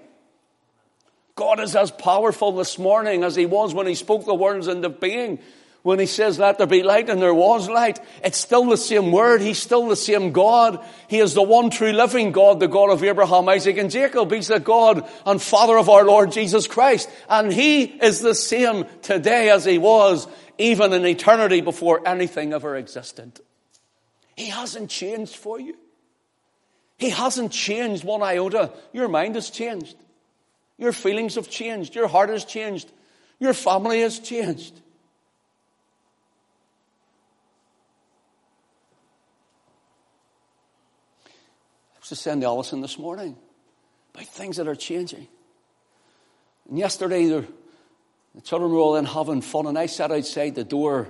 God 1.34 1.60
is 1.62 1.75
as 1.75 1.89
powerful 1.89 2.51
this 2.51 2.77
morning 2.77 3.24
as 3.24 3.36
he 3.36 3.48
was 3.48 3.74
when 3.74 3.88
he 3.88 3.96
spoke 3.96 4.25
the 4.25 4.36
words 4.36 4.67
into 4.67 4.89
being 4.89 5.39
when 5.83 5.97
he 5.97 6.05
says, 6.05 6.38
let 6.38 6.59
there 6.59 6.67
be 6.67 6.83
light, 6.83 7.09
and 7.09 7.21
there 7.21 7.33
was 7.33 7.67
light, 7.67 8.00
it's 8.23 8.38
still 8.38 8.65
the 8.65 8.77
same 8.77 9.11
word. 9.11 9.41
He's 9.41 9.57
still 9.57 9.88
the 9.88 9.95
same 9.95 10.31
God. 10.31 10.83
He 11.07 11.19
is 11.19 11.33
the 11.33 11.41
one 11.41 11.71
true 11.71 11.91
living 11.91 12.31
God, 12.31 12.59
the 12.59 12.67
God 12.67 12.91
of 12.91 13.03
Abraham, 13.03 13.50
Isaac, 13.50 13.77
and 13.77 13.89
Jacob. 13.89 14.31
He's 14.31 14.47
the 14.50 14.59
God 14.59 15.09
and 15.25 15.41
Father 15.41 15.77
of 15.77 15.89
our 15.89 16.03
Lord 16.03 16.31
Jesus 16.31 16.67
Christ. 16.67 17.09
And 17.27 17.51
he 17.51 17.83
is 17.83 18.21
the 18.21 18.35
same 18.35 18.85
today 19.01 19.50
as 19.50 19.65
he 19.65 19.79
was 19.79 20.27
even 20.59 20.93
in 20.93 21.03
eternity 21.05 21.61
before 21.61 22.07
anything 22.07 22.53
ever 22.53 22.75
existed. 22.75 23.39
He 24.35 24.47
hasn't 24.47 24.91
changed 24.91 25.35
for 25.35 25.59
you. 25.59 25.75
He 26.97 27.09
hasn't 27.09 27.51
changed 27.51 28.03
one 28.03 28.21
iota. 28.21 28.71
Your 28.93 29.07
mind 29.07 29.33
has 29.33 29.50
changed. 29.50 29.95
Your 30.77 30.91
feelings 30.91 31.35
have 31.35 31.50
changed. 31.50 31.95
Your 31.95 32.07
heart 32.07 32.29
has 32.29 32.45
changed. 32.45 32.91
Your 33.39 33.53
family 33.55 34.01
has 34.01 34.19
changed. 34.19 34.79
To 42.12 42.15
send 42.18 42.44
Ellison 42.44 42.82
this 42.82 43.00
morning 43.00 43.38
about 44.13 44.27
things 44.27 44.58
that 44.58 44.68
are 44.68 44.75
changing. 44.75 45.30
And 46.68 46.77
yesterday, 46.77 47.25
the, 47.27 47.48
the 48.36 48.41
children 48.41 48.70
were 48.74 48.80
all 48.80 48.98
in 48.98 49.06
having 49.06 49.39
fun, 49.39 49.65
and 49.65 49.80
I 49.80 49.86
sat 49.86 50.12
outside 50.12 50.56
the 50.56 50.65
door 50.65 51.08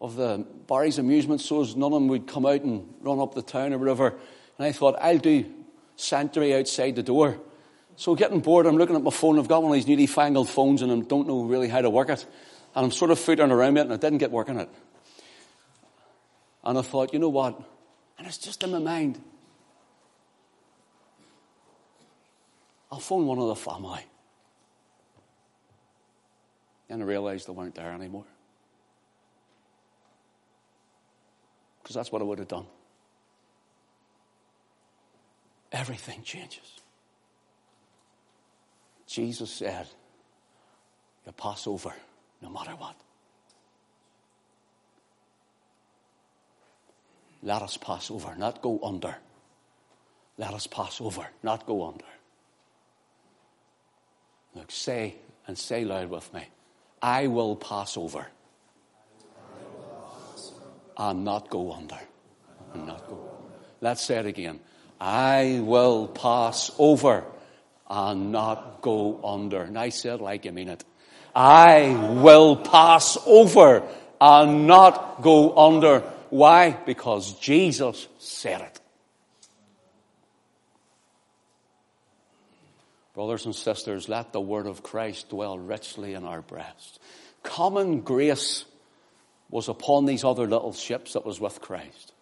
of 0.00 0.14
the 0.14 0.46
Barry's 0.68 0.98
amusement 0.98 1.40
so 1.40 1.62
as 1.62 1.74
none 1.74 1.92
of 1.92 2.00
them 2.00 2.06
would 2.06 2.28
come 2.28 2.46
out 2.46 2.62
and 2.62 2.94
run 3.00 3.18
up 3.18 3.34
the 3.34 3.42
town 3.42 3.72
or 3.72 3.78
whatever. 3.78 4.10
And 4.56 4.66
I 4.68 4.70
thought, 4.70 4.94
I'll 5.00 5.18
do 5.18 5.52
sentry 5.96 6.54
outside 6.54 6.94
the 6.94 7.02
door. 7.02 7.40
So 7.96 8.14
getting 8.14 8.38
bored, 8.38 8.66
I'm 8.66 8.76
looking 8.76 8.94
at 8.94 9.02
my 9.02 9.10
phone. 9.10 9.36
I've 9.40 9.48
got 9.48 9.64
one 9.64 9.72
of 9.72 9.74
these 9.74 9.88
newly 9.88 10.06
fangled 10.06 10.48
phones 10.48 10.82
and 10.82 10.92
I 10.92 11.00
don't 11.00 11.26
know 11.26 11.42
really 11.42 11.66
how 11.66 11.80
to 11.80 11.90
work 11.90 12.08
it. 12.08 12.24
And 12.76 12.84
I'm 12.84 12.92
sort 12.92 13.10
of 13.10 13.18
footering 13.18 13.50
around 13.50 13.78
it 13.78 13.80
and 13.80 13.92
I 13.92 13.96
didn't 13.96 14.18
get 14.18 14.30
working 14.30 14.60
it. 14.60 14.68
And 16.62 16.78
I 16.78 16.82
thought, 16.82 17.12
you 17.12 17.18
know 17.18 17.30
what? 17.30 17.60
And 18.16 18.28
it's 18.28 18.38
just 18.38 18.62
in 18.62 18.70
my 18.70 18.78
mind. 18.78 19.20
I'll 22.94 23.00
phone 23.00 23.26
one 23.26 23.40
of 23.40 23.48
the 23.48 23.56
family. 23.56 24.06
And 26.88 27.02
I 27.02 27.04
realized 27.04 27.48
they 27.48 27.52
weren't 27.52 27.74
there 27.74 27.90
anymore. 27.90 28.24
Because 31.82 31.96
that's 31.96 32.12
what 32.12 32.22
I 32.22 32.24
would 32.24 32.38
have 32.38 32.46
done. 32.46 32.66
Everything 35.72 36.22
changes. 36.22 36.78
Jesus 39.08 39.50
said, 39.50 39.88
You 41.26 41.32
pass 41.32 41.66
over 41.66 41.92
no 42.40 42.48
matter 42.48 42.76
what. 42.76 42.94
Let 47.42 47.60
us 47.60 47.76
pass 47.76 48.08
over, 48.12 48.36
not 48.38 48.62
go 48.62 48.78
under. 48.84 49.16
Let 50.38 50.54
us 50.54 50.68
pass 50.68 51.00
over, 51.00 51.26
not 51.42 51.66
go 51.66 51.88
under. 51.88 52.04
Look, 54.54 54.70
say 54.70 55.16
and 55.46 55.58
say 55.58 55.84
loud 55.84 56.10
with 56.10 56.32
me. 56.32 56.44
I 57.02 57.26
will 57.26 57.56
pass 57.56 57.96
over. 57.96 58.26
And 60.96 61.24
not 61.24 61.50
go 61.50 61.72
under. 61.72 61.98
And 62.72 62.86
not 62.86 63.06
go. 63.08 63.18
Let's 63.80 64.02
say 64.02 64.18
it 64.18 64.26
again. 64.26 64.60
I 65.00 65.60
will 65.62 66.06
pass 66.06 66.70
over 66.78 67.24
and 67.90 68.32
not 68.32 68.80
go 68.80 69.20
under. 69.24 69.62
And 69.62 69.78
I 69.78 69.88
said 69.88 70.20
like 70.20 70.44
you 70.44 70.52
mean 70.52 70.68
it. 70.68 70.84
I 71.34 71.88
will 72.22 72.56
pass 72.56 73.18
over 73.26 73.82
and 74.20 74.66
not 74.66 75.20
go 75.20 75.56
under. 75.56 76.00
Why? 76.30 76.70
Because 76.86 77.38
Jesus 77.40 78.06
said 78.18 78.60
it. 78.60 78.80
Brothers 83.14 83.46
and 83.46 83.54
sisters, 83.54 84.08
let 84.08 84.32
the 84.32 84.40
word 84.40 84.66
of 84.66 84.82
Christ 84.82 85.28
dwell 85.28 85.56
richly 85.56 86.14
in 86.14 86.24
our 86.24 86.42
breasts. 86.42 86.98
Common 87.44 88.00
grace 88.00 88.64
was 89.50 89.68
upon 89.68 90.04
these 90.04 90.24
other 90.24 90.48
little 90.48 90.72
ships 90.72 91.12
that 91.12 91.24
was 91.24 91.38
with 91.38 91.60
Christ. 91.60 92.12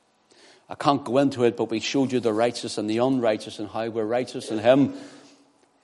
I 0.69 0.75
can't 0.75 1.03
go 1.03 1.17
into 1.19 1.45
it, 1.45 1.57
but 1.57 1.71
we 1.71 1.81
showed 1.81 2.13
you 2.13 2.21
the 2.21 2.33
righteous 2.33 2.77
and 2.77 2.91
the 2.91 2.99
unrighteous 2.99 3.59
and 3.59 3.69
how 3.69 3.89
we're 3.89 4.05
righteous 4.05 4.51
in 4.51 4.59
Him. 4.59 4.95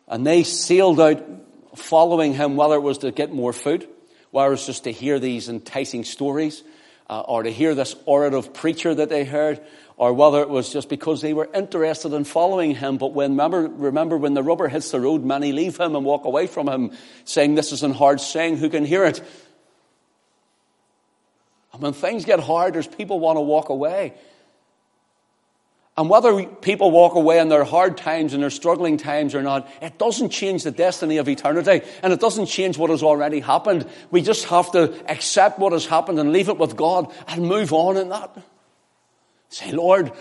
And 0.07 0.27
they 0.27 0.43
sailed 0.43 1.01
out 1.01 1.25
following 1.75 2.35
Him, 2.35 2.57
whether 2.57 2.75
it 2.75 2.83
was 2.83 2.99
to 2.99 3.11
get 3.11 3.33
more 3.33 3.55
food, 3.55 3.89
whether 4.31 4.49
it 4.49 4.53
was 4.53 4.67
just 4.67 4.85
to 4.85 4.93
hear 4.93 5.19
these 5.19 5.49
enticing 5.49 6.05
stories, 6.05 6.63
uh, 7.09 7.21
or 7.21 7.43
to 7.43 7.51
hear 7.51 7.75
this 7.75 7.95
orative 8.07 8.53
preacher 8.53 8.95
that 8.95 9.09
they 9.09 9.25
heard, 9.25 9.61
or 9.97 10.13
whether 10.13 10.41
it 10.41 10.49
was 10.49 10.73
just 10.73 10.89
because 10.89 11.21
they 11.21 11.33
were 11.33 11.49
interested 11.55 12.13
in 12.13 12.25
following 12.25 12.75
him. 12.75 12.99
But 12.99 13.15
when, 13.15 13.33
remember, 13.33 13.67
remember 13.67 14.17
when 14.17 14.35
the 14.35 14.43
rubber 14.43 14.69
hits 14.69 14.91
the 14.91 15.01
road, 15.01 15.25
many 15.25 15.53
leave 15.53 15.77
him 15.77 15.97
and 15.97 16.05
walk 16.05 16.25
away 16.25 16.47
from 16.47 16.69
him, 16.69 16.93
saying, 17.25 17.55
This 17.55 17.73
is 17.73 17.83
an 17.83 17.93
hard 17.93 18.21
saying, 18.21 18.59
who 18.59 18.69
can 18.69 18.85
hear 18.85 19.05
it? 19.05 19.23
And 21.73 21.83
when 21.83 21.93
things 21.93 22.25
get 22.25 22.41
hard, 22.41 22.75
there's 22.75 22.87
people 22.87 23.21
want 23.21 23.37
to 23.37 23.41
walk 23.41 23.69
away. 23.69 24.15
And 25.99 26.09
whether 26.09 26.45
people 26.45 26.93
walk 26.93 27.17
away 27.17 27.41
in 27.41 27.49
their 27.49 27.65
hard 27.65 27.97
times 27.97 28.33
and 28.33 28.41
their 28.41 28.51
struggling 28.51 28.99
times 28.99 29.35
or 29.35 29.43
not, 29.43 29.69
it 29.83 29.99
doesn't 29.99 30.29
change 30.29 30.63
the 30.63 30.71
destiny 30.71 31.17
of 31.17 31.29
eternity. 31.29 31.85
And 32.05 32.13
it 32.13 32.21
doesn't 32.21 32.47
change 32.47 32.79
what 32.79 32.91
has 32.91 33.03
already 33.03 33.41
happened. 33.41 33.85
We 34.13 34.23
just 34.23 34.45
have 34.45 34.71
to 34.73 34.95
accept 35.11 35.59
what 35.59 35.73
has 35.73 35.87
happened 35.87 36.21
and 36.21 36.33
leave 36.33 36.49
it 36.49 36.57
with 36.57 36.77
God 36.77 37.13
and 37.27 37.49
move 37.49 37.73
on 37.73 37.97
in 37.97 38.11
that. 38.11 38.31
Say, 39.49 39.73
Lord, 39.73 40.13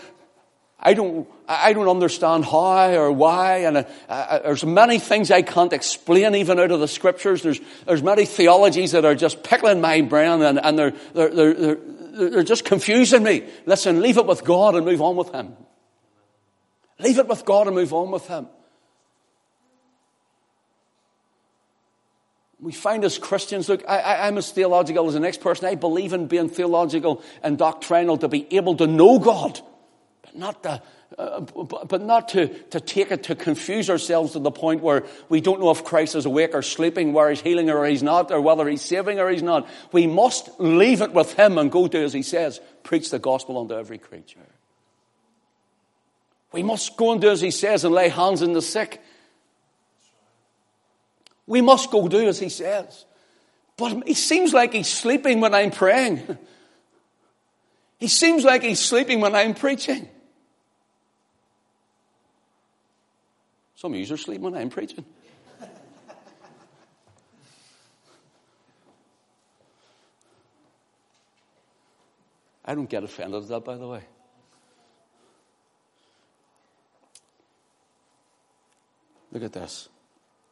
I 0.80 0.96
don't, 0.96 1.30
I 1.48 1.74
don't 1.74 1.88
understand 1.88 2.46
how 2.46 2.94
or 2.96 3.12
why, 3.12 3.58
and 3.58 3.78
uh, 3.78 3.84
uh, 4.10 4.40
there's 4.40 4.66
many 4.66 4.98
things 4.98 5.30
I 5.30 5.44
can't 5.44 5.74
explain 5.74 6.34
even 6.34 6.58
out 6.60 6.72
of 6.72 6.80
the 6.80 6.88
scriptures. 6.88 7.44
There's, 7.44 7.60
there's 7.86 8.02
many 8.02 8.26
theologies 8.26 8.94
that 8.94 9.06
are 9.06 9.14
just 9.14 9.44
pickling 9.44 9.80
my 9.80 10.02
brain 10.02 10.42
and, 10.42 10.60
and 10.60 10.80
they're, 10.80 10.94
they're, 11.14 11.30
they're, 11.30 11.54
they're, 11.54 12.30
they're 12.32 12.44
just 12.44 12.66
confusing 12.66 13.22
me. 13.22 13.48
Listen, 13.68 14.02
leave 14.02 14.18
it 14.18 14.26
with 14.26 14.44
God 14.44 14.74
and 14.74 14.84
move 14.84 15.04
on 15.04 15.16
with 15.16 15.32
Him. 15.32 15.56
Leave 17.00 17.20
it 17.20 17.28
with 17.28 17.46
God 17.46 17.68
and 17.68 17.76
move 17.76 17.94
on 17.94 18.12
with 18.12 18.28
Him. 18.28 18.48
We 22.60 22.72
find 22.72 23.06
as 23.06 23.20
Christians, 23.20 23.70
look, 23.70 23.84
I, 23.88 24.28
am 24.28 24.38
as 24.38 24.52
theological 24.52 25.08
as 25.08 25.14
the 25.14 25.20
next 25.20 25.42
person. 25.42 25.68
I 25.68 25.76
believe 25.76 26.12
in 26.14 26.26
being 26.26 26.50
theological 26.50 27.22
and 27.44 27.56
doctrinal 27.56 28.18
to 28.18 28.28
be 28.28 28.48
able 28.56 28.76
to 28.78 28.88
know 28.88 29.20
God, 29.20 29.62
but 30.24 30.36
not 30.36 30.64
to, 30.64 30.82
uh, 31.20 31.42
but 31.42 32.02
not 32.02 32.30
to, 32.30 32.48
to 32.48 32.80
take 32.80 33.12
it 33.12 33.24
to 33.24 33.36
confuse 33.36 33.92
ourselves 33.92 34.34
to 34.34 34.40
the 34.40 34.50
point 34.50 34.82
where 34.82 35.06
we 35.30 35.40
don't 35.40 35.60
know 35.60 35.70
if 35.70 35.84
Christ 35.84 36.16
is 36.16 36.26
awake 36.26 36.56
or 36.56 36.64
sleeping, 36.64 37.14
where 37.14 37.30
he's 37.30 37.42
healing 37.42 37.70
or 37.70 37.86
he's 37.86 38.02
not, 38.02 38.32
or 38.32 38.42
whether 38.42 38.68
he's 38.68 38.82
saving 38.82 39.20
or 39.20 39.30
he's 39.30 39.44
not. 39.44 39.70
We 39.92 40.08
must 40.08 40.50
leave 40.60 41.04
it 41.04 41.14
with 41.14 41.34
him 41.34 41.60
and 41.60 41.72
go 41.72 41.88
do 41.88 42.04
as 42.04 42.12
he 42.14 42.24
says, 42.24 42.60
preach 42.82 43.12
the 43.12 43.20
gospel 43.20 43.60
unto 43.60 43.76
every 43.76 44.00
creature. 44.00 44.40
We 46.52 46.64
must 46.64 46.98
go 46.98 47.12
and 47.12 47.22
do 47.22 47.30
as 47.30 47.42
he 47.42 47.52
says 47.52 47.84
and 47.84 47.94
lay 47.94 48.10
hands 48.10 48.42
on 48.42 48.54
the 48.54 48.62
sick 48.62 49.02
we 51.48 51.62
must 51.62 51.90
go 51.90 52.08
do 52.10 52.28
as 52.28 52.38
he 52.40 52.50
says. 52.50 53.06
But 53.78 54.06
he 54.06 54.14
seems 54.14 54.54
like 54.54 54.74
he's 54.74 54.90
sleeping 54.90 55.40
when 55.40 55.56
I'm 55.56 55.72
praying. 55.72 56.38
He 58.00 58.08
seems 58.08 58.44
like 58.44 58.62
he's 58.62 58.80
sleeping 58.80 59.22
when 59.22 59.34
I'm 59.34 59.56
preaching. 59.56 60.08
Some 63.74 63.92
of 63.92 64.00
you 64.00 64.14
are 64.14 64.18
sleeping 64.18 64.44
when 64.44 64.54
I'm 64.54 64.70
preaching. 64.70 65.04
I 72.64 72.76
don't 72.76 72.88
get 72.88 73.04
offended 73.04 73.42
at 73.42 73.50
that, 73.50 73.66
by 73.66 73.78
the 73.78 73.88
way. 73.88 74.04
Look 79.38 79.46
at 79.46 79.54
this. 79.54 79.88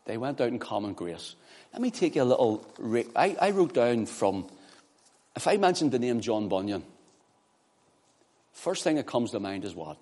They 0.06 0.16
went 0.16 0.40
out 0.40 0.50
in 0.50 0.60
common 0.60 0.94
grace. 0.94 1.34
Let 1.74 1.82
me 1.82 1.90
take 1.90 2.16
you 2.16 2.22
a 2.22 2.24
little. 2.24 2.64
I, 3.16 3.36
I 3.42 3.50
wrote 3.50 3.74
down 3.74 4.06
from, 4.06 4.48
if 5.36 5.48
I 5.48 5.58
mentioned 5.58 5.92
the 5.92 5.98
name 5.98 6.22
John 6.22 6.50
Bunyan, 6.50 6.84
first 8.54 8.84
thing 8.84 8.98
that 8.98 9.08
comes 9.08 9.32
to 9.32 9.40
mind 9.40 9.66
is 9.66 9.74
what? 9.74 9.98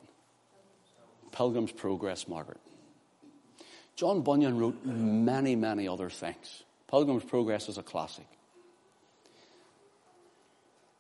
Pilgrim's 1.32 1.72
Progress, 1.72 2.28
Margaret. 2.28 2.60
John 3.96 4.22
Bunyan 4.22 4.58
wrote 4.58 4.86
many, 4.86 5.56
many 5.56 5.88
other 5.88 6.10
things. 6.10 6.64
Pilgrim's 6.90 7.24
Progress 7.24 7.70
is 7.70 7.78
a 7.78 7.84
classic. 7.84 8.28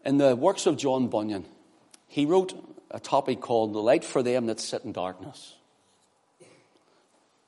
In 0.05 0.19
the 0.19 0.37
works 0.37 0.67
of 0.67 0.77
John 0.77 1.09
Bunyan, 1.09 1.43
he 2.07 2.25
wrote 2.25 2.53
a 2.89 3.01
topic 3.01 3.41
called 3.41 3.73
The 3.73 3.79
Light 3.79 4.05
for 4.05 4.23
Them 4.23 4.45
That 4.45 4.61
Sit 4.61 4.85
in 4.85 4.93
Darkness 4.93 5.55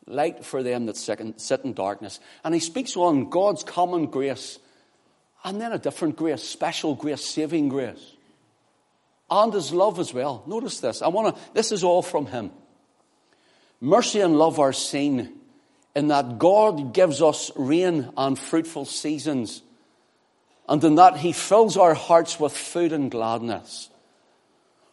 light 0.07 0.45
for 0.45 0.63
them 0.63 0.85
that 0.85 0.97
sit 0.97 1.62
in 1.63 1.74
darkness. 1.74 2.19
And 2.43 2.53
he 2.53 2.59
speaks 2.59 2.95
on 2.95 3.29
God's 3.29 3.63
common 3.63 4.07
grace 4.07 4.59
and 5.43 5.62
then 5.62 5.71
a 5.71 5.77
different 5.77 6.15
grace, 6.15 6.43
special 6.43 6.95
grace, 6.95 7.24
saving 7.24 7.69
grace. 7.69 8.13
And 9.29 9.53
his 9.53 9.71
love 9.71 10.00
as 10.00 10.13
well. 10.13 10.43
Notice 10.47 10.79
this. 10.79 11.01
I 11.01 11.07
want 11.07 11.35
to, 11.35 11.41
this 11.53 11.71
is 11.71 11.83
all 11.83 12.01
from 12.01 12.25
him. 12.25 12.51
Mercy 13.79 14.21
and 14.21 14.38
love 14.38 14.59
are 14.59 14.74
seen 14.74 15.33
in 15.95 16.07
that 16.09 16.39
God 16.39 16.93
gives 16.93 17.21
us 17.21 17.51
rain 17.55 18.12
and 18.17 18.38
fruitful 18.38 18.85
seasons, 18.85 19.62
and 20.67 20.83
in 20.83 20.95
that 20.95 21.17
he 21.17 21.31
fills 21.31 21.77
our 21.77 21.93
hearts 21.93 22.39
with 22.39 22.55
food 22.55 22.91
and 22.91 23.09
gladness. 23.09 23.89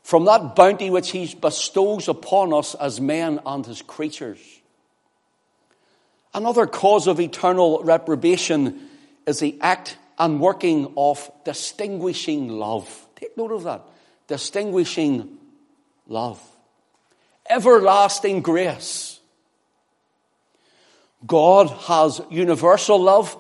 From 0.03 0.27
that 0.27 0.55
bounty 0.55 0.91
which 0.91 1.11
he 1.11 1.35
bestows 1.35 2.09
upon 2.09 2.53
us 2.53 2.75
as 2.75 3.01
men 3.01 3.41
and 3.45 3.65
his 3.65 3.83
creatures. 3.83 4.39
Another 6.35 6.67
cause 6.67 7.07
of 7.07 7.21
eternal 7.21 7.83
reprobation 7.83 8.89
is 9.27 9.39
the 9.39 9.59
act 9.61 9.97
and 10.19 10.41
working 10.41 10.93
of 10.97 11.31
distinguishing 11.45 12.49
love. 12.49 13.07
Take 13.17 13.37
note 13.37 13.53
of 13.53 13.65
that. 13.65 13.83
Distinguishing 14.29 15.37
love. 16.07 16.41
Everlasting 17.49 18.41
grace. 18.41 19.21
God 21.27 21.69
has 21.69 22.21
universal 22.31 23.01
love 23.01 23.37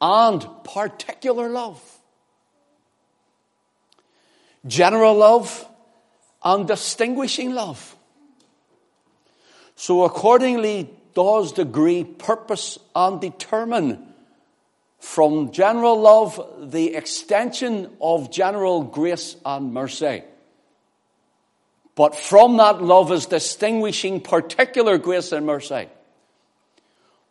and 0.00 0.46
particular 0.64 1.48
love. 1.48 1.80
General 4.66 5.14
love 5.14 5.66
and 6.42 6.66
distinguishing 6.66 7.52
love. 7.52 7.96
So 9.76 10.04
accordingly, 10.04 10.90
does 11.18 11.50
degree, 11.50 12.04
purpose, 12.04 12.78
and 12.94 13.20
determine 13.20 14.06
from 15.00 15.50
general 15.50 16.00
love 16.00 16.70
the 16.70 16.94
extension 16.94 17.90
of 18.00 18.30
general 18.30 18.84
grace 18.84 19.34
and 19.44 19.74
mercy. 19.74 20.22
But 21.96 22.14
from 22.14 22.58
that 22.58 22.80
love 22.84 23.10
is 23.10 23.26
distinguishing 23.26 24.20
particular 24.20 24.96
grace 24.96 25.32
and 25.32 25.44
mercy. 25.44 25.88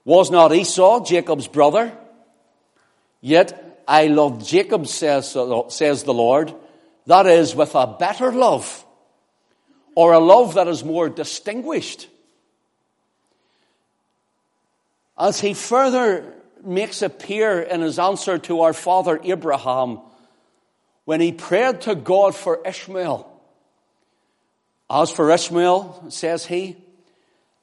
Was 0.03 0.29
not 0.31 0.53
Esau 0.53 1.05
Jacob's 1.05 1.47
brother? 1.47 1.97
Yet 3.21 3.85
I 3.87 4.07
loved 4.07 4.45
Jacob, 4.45 4.85
says, 4.87 5.37
says 5.69 6.03
the 6.03 6.13
Lord. 6.13 6.53
That 7.05 7.25
is 7.25 7.55
with 7.55 7.73
a 7.73 7.87
better 7.87 8.33
love, 8.33 8.85
or 9.95 10.11
a 10.11 10.19
love 10.19 10.55
that 10.55 10.67
is 10.67 10.83
more 10.83 11.07
distinguished 11.07 12.09
as 15.17 15.39
he 15.39 15.53
further 15.53 16.33
makes 16.63 17.01
appear 17.01 17.61
in 17.61 17.81
his 17.81 17.99
answer 17.99 18.37
to 18.37 18.61
our 18.61 18.73
father 18.73 19.19
Abraham 19.23 19.99
when 21.05 21.21
he 21.21 21.31
prayed 21.31 21.81
to 21.81 21.95
God 21.95 22.35
for 22.35 22.61
Ishmael. 22.65 23.33
As 24.89 25.11
for 25.11 25.31
Ishmael, 25.31 26.05
says 26.09 26.45
he, 26.45 26.77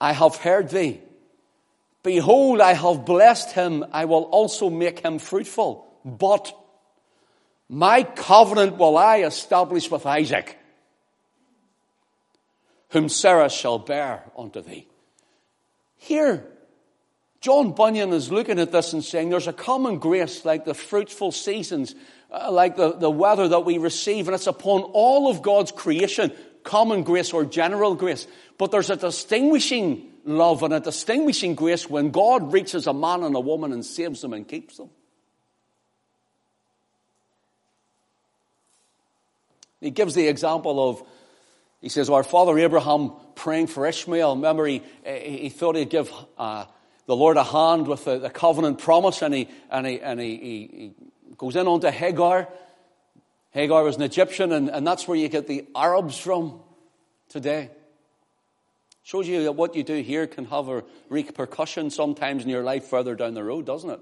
I 0.01 0.12
have 0.12 0.37
heard 0.37 0.71
thee. 0.71 1.01
Behold, 2.03 2.61
I 2.61 2.75
have 2.75 3.07
blessed 3.07 3.53
him. 3.53 3.85
I 3.93 4.05
will 4.05 4.25
also 4.25 4.69
make 4.69 5.01
him 5.01 5.19
fruitful. 5.19 5.87
But 6.05 6.55
my 7.69 8.03
covenant 8.03 8.77
will 8.77 8.99
I 8.99 9.23
establish 9.23 9.90
with 9.90 10.05
Isaac, 10.05 10.59
whom 12.90 13.09
Sarah 13.09 13.49
shall 13.49 13.79
bear 13.79 14.25
unto 14.37 14.61
thee. 14.61 14.87
Here, 15.97 16.47
John 17.44 17.72
Bunyan 17.72 18.14
is 18.14 18.33
looking 18.33 18.59
at 18.59 18.72
this 18.72 18.94
and 18.94 19.04
saying 19.04 19.28
there's 19.28 19.48
a 19.48 19.52
common 19.52 19.98
grace 19.98 20.46
like 20.46 20.64
the 20.64 20.72
fruitful 20.72 21.30
seasons, 21.30 21.94
uh, 22.30 22.50
like 22.50 22.74
the, 22.76 22.92
the 22.92 23.11
weather 23.11 23.48
that 23.48 23.66
we 23.66 23.76
receive, 23.76 24.28
and 24.28 24.35
it's 24.35 24.46
upon 24.46 24.80
all 24.80 25.30
of 25.30 25.42
God's 25.42 25.70
creation, 25.70 26.33
common 26.62 27.02
grace 27.02 27.35
or 27.35 27.44
general 27.44 27.96
grace. 27.96 28.26
But 28.57 28.70
there's 28.70 28.88
a 28.88 28.96
distinguishing 28.96 30.11
love 30.24 30.62
and 30.62 30.72
a 30.72 30.80
distinguishing 30.80 31.54
grace 31.54 31.87
when 31.87 32.12
God 32.12 32.50
reaches 32.50 32.87
a 32.87 32.94
man 32.94 33.22
and 33.22 33.37
a 33.37 33.40
woman 33.40 33.74
and 33.74 33.85
saves 33.85 34.22
them 34.22 34.33
and 34.33 34.48
keeps 34.48 34.78
them. 34.78 34.88
He 39.83 39.90
gives 39.90 40.14
the 40.14 40.28
example 40.28 40.88
of, 40.88 41.02
he 41.83 41.90
says, 41.90 42.09
our 42.09 42.24
father 42.24 42.59
Abraham 42.59 43.12
praying 43.35 43.66
for 43.66 43.87
Ishmael. 43.87 44.37
Remember, 44.37 44.64
he, 44.64 44.80
he 45.04 45.50
thought 45.50 45.76
he'd 45.76 45.90
give 45.90 46.11
uh, 46.38 46.64
the 47.07 47.17
Lord 47.17 47.37
a 47.37 47.45
hand 47.45 47.87
with 47.87 48.05
the, 48.05 48.19
the 48.19 48.31
covenant 48.31 48.79
promise, 48.79 49.23
and 49.23 49.35
he, 49.35 49.49
and, 49.71 49.87
he, 49.87 50.01
and 50.01 50.21
he, 50.21 50.37
he, 50.37 50.71
he 50.73 50.95
goes 51.37 51.57
in 51.57 51.67
onto 51.67 51.88
Hagar. 51.88 52.49
Hagar 53.51 53.85
was 53.85 53.97
an 53.97 54.03
Egyptian, 54.03 54.53
and, 54.53 54.69
and 54.69 54.87
that's 54.87 55.07
where 55.07 55.17
you 55.17 55.29
get 55.29 55.47
the 55.47 55.67
Arabs 55.75 56.19
from 56.19 56.61
today. 57.29 57.71
Shows 59.03 59.29
you 59.29 59.45
that 59.45 59.53
what 59.53 59.77
you 59.77 59.83
do 59.83 60.01
here 60.01 60.27
can 60.27 60.47
have 60.47 60.69
a 60.69 60.83
repercussion 61.11 61.90
sometimes 61.90 62.43
in 62.43 62.49
your 62.49 62.62
life 62.62 62.85
further 62.85 63.14
down 63.14 63.35
the 63.35 63.45
road, 63.45 63.67
doesn't 63.67 63.90
it? 63.90 64.01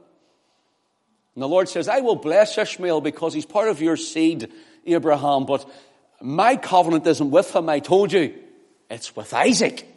And 1.34 1.42
the 1.42 1.48
Lord 1.48 1.68
says, 1.68 1.88
I 1.88 2.00
will 2.00 2.16
bless 2.16 2.56
Ishmael 2.56 3.00
because 3.00 3.34
he's 3.34 3.46
part 3.46 3.68
of 3.68 3.82
your 3.82 3.96
seed, 3.96 4.52
Abraham, 4.86 5.44
but 5.44 5.68
my 6.20 6.56
covenant 6.56 7.06
isn't 7.06 7.30
with 7.30 7.54
him, 7.54 7.68
I 7.68 7.80
told 7.80 8.12
you. 8.12 8.34
It's 8.88 9.16
with 9.16 9.34
Isaac. 9.34 9.91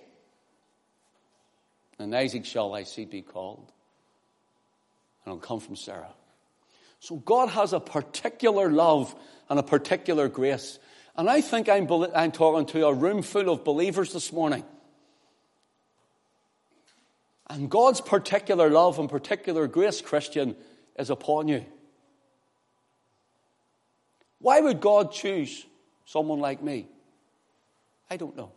And 1.99 2.15
Isaac 2.15 2.45
shall 2.45 2.71
thy 2.71 2.83
seed 2.83 3.09
be 3.09 3.21
called. 3.21 3.71
And 5.23 5.33
it'll 5.33 5.39
come 5.39 5.59
from 5.59 5.75
Sarah. 5.75 6.13
So 6.99 7.15
God 7.17 7.49
has 7.49 7.73
a 7.73 7.79
particular 7.79 8.69
love 8.69 9.15
and 9.49 9.59
a 9.59 9.63
particular 9.63 10.27
grace. 10.27 10.79
And 11.15 11.29
I 11.29 11.41
think 11.41 11.69
I'm, 11.69 11.87
I'm 12.13 12.31
talking 12.31 12.65
to 12.67 12.87
a 12.87 12.93
room 12.93 13.21
full 13.21 13.49
of 13.49 13.63
believers 13.63 14.11
this 14.11 14.33
morning. 14.33 14.63
And 17.49 17.69
God's 17.69 18.01
particular 18.01 18.69
love 18.69 18.99
and 18.99 19.07
particular 19.07 19.67
grace, 19.67 20.01
Christian, 20.01 20.55
is 20.97 21.09
upon 21.09 21.47
you. 21.47 21.65
Why 24.39 24.59
would 24.59 24.81
God 24.81 25.11
choose 25.11 25.65
someone 26.05 26.39
like 26.39 26.61
me? 26.61 26.87
I 28.09 28.17
don't 28.17 28.35
know. 28.35 28.51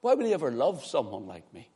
Why 0.00 0.14
would 0.14 0.26
He 0.26 0.34
ever 0.34 0.50
love 0.50 0.84
someone 0.84 1.26
like 1.26 1.52
me? 1.52 1.68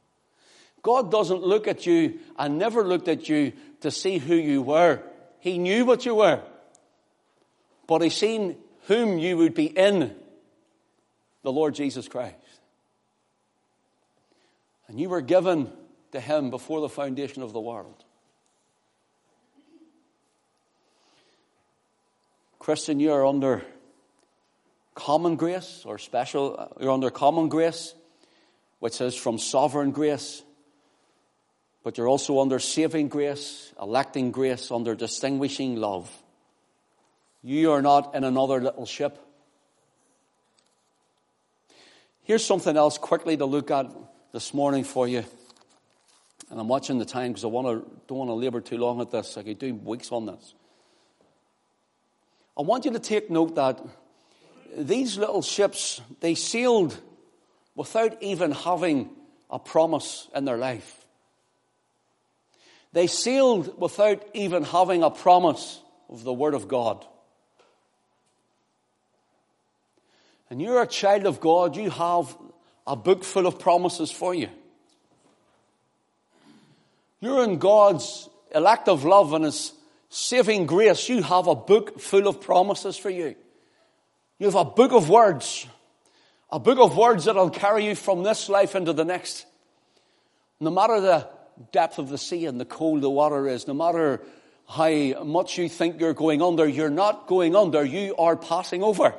God 0.83 1.11
doesn't 1.11 1.43
look 1.43 1.69
at 1.69 1.87
you 1.87 2.19
and 2.37 2.59
never 2.59 2.85
looked 2.85 3.09
at 3.09 3.29
you 3.29 3.53
to 3.81 3.91
see 3.91 4.19
who 4.19 4.35
you 4.35 4.63
were. 4.63 5.01
He 5.39 5.59
knew 5.59 5.85
what 5.85 6.05
you 6.05 6.17
were. 6.17 6.43
But 7.87 8.03
He 8.03 8.11
seen 8.11 8.57
whom 8.87 9.19
you 9.19 9.37
would 9.37 9.55
be 9.55 9.67
in 9.67 10.15
the 11.43 11.53
Lord 11.53 11.75
Jesus 11.75 12.09
Christ. 12.09 12.37
And 14.89 15.01
you 15.01 15.09
were 15.09 15.21
given 15.21 15.71
to 16.13 16.21
Him 16.21 16.51
before 16.51 16.81
the 16.81 16.89
foundation 16.89 17.43
of 17.43 17.53
the 17.53 17.61
world. 17.61 18.05
Christian, 22.59 23.01
you 23.01 23.13
are 23.13 23.27
under 23.27 23.65
common 24.95 25.35
grace 25.37 25.83
or 25.85 25.99
special, 25.99 26.77
you're 26.81 26.93
under 26.93 27.11
common 27.11 27.49
grace, 27.49 27.95
which 28.83 29.01
is 29.01 29.15
from 29.15 29.39
sovereign 29.39 29.93
grace. 29.93 30.43
But 31.85 31.97
you're 31.97 32.09
also 32.09 32.41
under 32.41 32.59
saving 32.59 33.11
grace, 33.11 33.73
electing 33.81 34.33
grace, 34.33 34.73
under 34.73 34.97
distinguishing 34.97 35.77
love. 35.77 36.11
You 37.45 37.71
are 37.71 37.81
not 37.81 38.17
in 38.17 38.25
another 38.25 38.61
little 38.61 38.85
ship. 38.85 39.17
Here's 42.25 42.45
something 42.45 42.77
else 42.77 42.99
quickly 42.99 43.37
to 43.37 43.45
look 43.45 43.71
at 43.71 43.87
this 44.33 44.53
morning 44.53 44.83
for 44.83 45.07
you. 45.07 45.23
And 46.51 46.59
I'm 46.59 46.67
watching 46.67 46.99
the 46.99 47.05
time 47.05 47.31
because 47.31 47.45
I 47.45 47.49
want 47.49 47.69
to, 47.69 47.89
don't 48.09 48.19
want 48.19 48.31
to 48.31 48.35
labor 48.35 48.61
too 48.61 48.79
long 48.79 49.01
at 49.01 49.13
this. 49.13 49.37
I 49.37 49.45
could 49.45 49.61
do 49.61 49.77
weeks 49.77 50.11
on 50.11 50.27
this. 50.27 50.55
I 52.59 52.63
want 52.63 52.85
you 52.85 52.91
to 52.91 52.99
take 52.99 53.31
note 53.31 53.55
that 53.55 53.81
these 54.77 55.19
little 55.19 55.43
ships, 55.43 56.01
they 56.19 56.35
sailed 56.35 56.99
without 57.75 58.23
even 58.23 58.53
having 58.53 59.11
a 59.51 59.59
promise 59.59 60.29
in 60.35 60.45
their 60.45 60.57
life. 60.57 61.05
They 62.93 63.07
sailed 63.07 63.81
without 63.81 64.23
even 64.35 64.65
having 64.65 65.03
a 65.03 65.11
promise 65.11 65.81
of 66.09 66.25
the 66.25 66.33
Word 66.33 66.55
of 66.55 66.69
God. 66.69 67.05
And 70.51 70.61
you're 70.61 70.83
a 70.83 70.87
child 70.87 71.25
of 71.25 71.41
God, 71.41 71.77
you 71.77 71.89
have 71.91 72.37
a 72.87 72.97
book 72.97 73.25
full 73.25 73.47
of 73.47 73.59
promises 73.59 74.11
for 74.11 74.35
you. 74.35 74.49
You're 77.21 77.45
in 77.45 77.59
God's 77.59 78.29
elective 78.55 79.05
love 79.05 79.33
and 79.33 79.45
His 79.45 79.73
saving 80.11 80.67
grace. 80.67 81.09
You 81.09 81.23
have 81.23 81.47
a 81.47 81.55
book 81.55 81.99
full 82.01 82.27
of 82.29 82.41
promises 82.41 82.99
for 82.99 83.09
you. 83.09 83.35
You 84.39 84.47
have 84.47 84.57
a 84.57 84.65
book 84.65 84.93
of 84.93 85.09
words. 85.09 85.67
A 86.53 86.59
book 86.59 86.79
of 86.79 86.99
words 86.99 87.25
that'll 87.25 87.49
carry 87.49 87.87
you 87.87 87.95
from 87.95 88.23
this 88.23 88.51
life 88.51 88.77
into 88.77 88.93
the 88.93 89.07
next. 89.07 89.47
No 90.61 90.71
matter 90.71 91.01
the 91.01 91.27
depth 91.73 91.99
of 91.99 92.11
the 92.11 92.19
sea 92.19 92.45
and 92.45 92.61
the 92.61 92.67
cold 92.67 93.01
the 93.01 93.09
water 93.09 93.49
is, 93.49 93.67
no 93.67 93.73
matter 93.73 94.21
how 94.69 95.25
much 95.25 95.57
you 95.57 95.71
think 95.71 95.99
you're 95.99 96.13
going 96.13 96.43
under, 96.43 96.69
you're 96.69 96.91
not 96.91 97.27
going 97.27 97.57
under, 97.57 97.83
you 97.83 98.15
are 98.17 98.37
passing 98.37 98.83
over. 98.83 99.15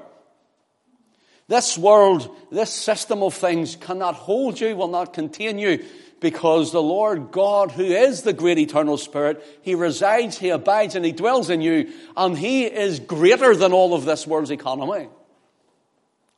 This 1.48 1.76
world, 1.76 2.30
this 2.52 2.72
system 2.72 3.24
of 3.24 3.34
things 3.34 3.76
cannot 3.78 4.14
hold 4.14 4.60
you, 4.60 4.76
will 4.76 4.88
not 4.88 5.14
contain 5.14 5.58
you, 5.58 5.84
because 6.20 6.72
the 6.72 6.84
Lord 6.84 7.32
God, 7.32 7.72
who 7.72 7.84
is 7.84 8.22
the 8.22 8.34
great 8.34 8.60
eternal 8.60 8.98
Spirit, 8.98 9.44
He 9.64 9.74
resides, 9.74 10.38
He 10.38 10.50
abides, 10.50 10.96
and 10.96 11.04
He 11.04 11.12
dwells 11.12 11.50
in 11.50 11.62
you, 11.62 11.92
and 12.16 12.38
He 12.38 12.66
is 12.66 13.00
greater 13.00 13.56
than 13.56 13.74
all 13.74 13.96
of 13.96 14.06
this 14.06 14.28
world's 14.28 14.52
economy 14.52 15.10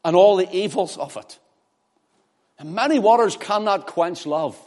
and 0.06 0.16
all 0.16 0.38
the 0.38 0.50
evils 0.56 0.98
of 0.98 1.18
it. 1.18 1.40
And 2.60 2.76
many 2.76 3.00
waters 3.00 3.36
cannot 3.36 3.88
quench 3.88 4.26
love. 4.28 4.58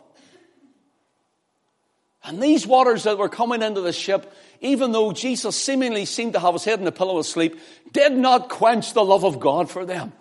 And 2.25 2.43
these 2.43 2.67
waters 2.67 3.05
that 3.05 3.17
were 3.17 3.29
coming 3.29 3.63
into 3.63 3.81
the 3.81 3.93
ship, 3.93 4.31
even 4.61 4.91
though 4.91 5.13
Jesus 5.13 5.55
seemingly 5.57 6.05
seemed 6.05 6.33
to 6.33 6.41
have 6.41 6.55
his 6.55 6.65
head 6.65 6.81
in 6.81 6.87
a 6.89 6.93
pillow 6.93 7.19
of 7.19 7.25
sleep, 7.25 7.59
did 7.93 8.13
not 8.13 8.49
quench 8.49 8.93
the 8.93 9.05
love 9.05 9.25
of 9.25 9.39
God 9.39 9.71
for 9.71 9.87
them. 9.87 10.13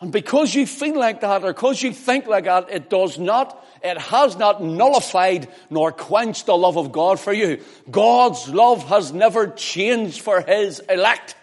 And 0.00 0.10
because 0.10 0.54
you 0.54 0.66
feel 0.66 0.98
like 0.98 1.20
that 1.20 1.44
or 1.44 1.52
because 1.52 1.80
you 1.82 1.92
think 1.92 2.26
like 2.26 2.44
that, 2.44 2.70
it 2.70 2.88
does 2.88 3.18
not, 3.18 3.64
it 3.84 3.98
has 3.98 4.36
not 4.36 4.62
nullified 4.62 5.48
nor 5.68 5.92
quenched 5.92 6.46
the 6.46 6.56
love 6.56 6.78
of 6.78 6.92
God 6.92 7.20
for 7.20 7.32
you. 7.32 7.62
God's 7.90 8.48
love 8.48 8.88
has 8.88 9.12
never 9.12 9.48
changed 9.48 10.22
for 10.22 10.40
his 10.40 10.80
elect. 10.88 11.36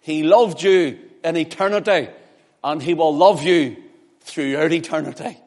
He 0.00 0.22
loved 0.22 0.62
you 0.62 0.98
in 1.28 1.36
eternity 1.36 2.08
and 2.64 2.82
he 2.82 2.94
will 2.94 3.16
love 3.16 3.42
you 3.42 3.76
throughout 4.20 4.72
eternity. 4.72 5.38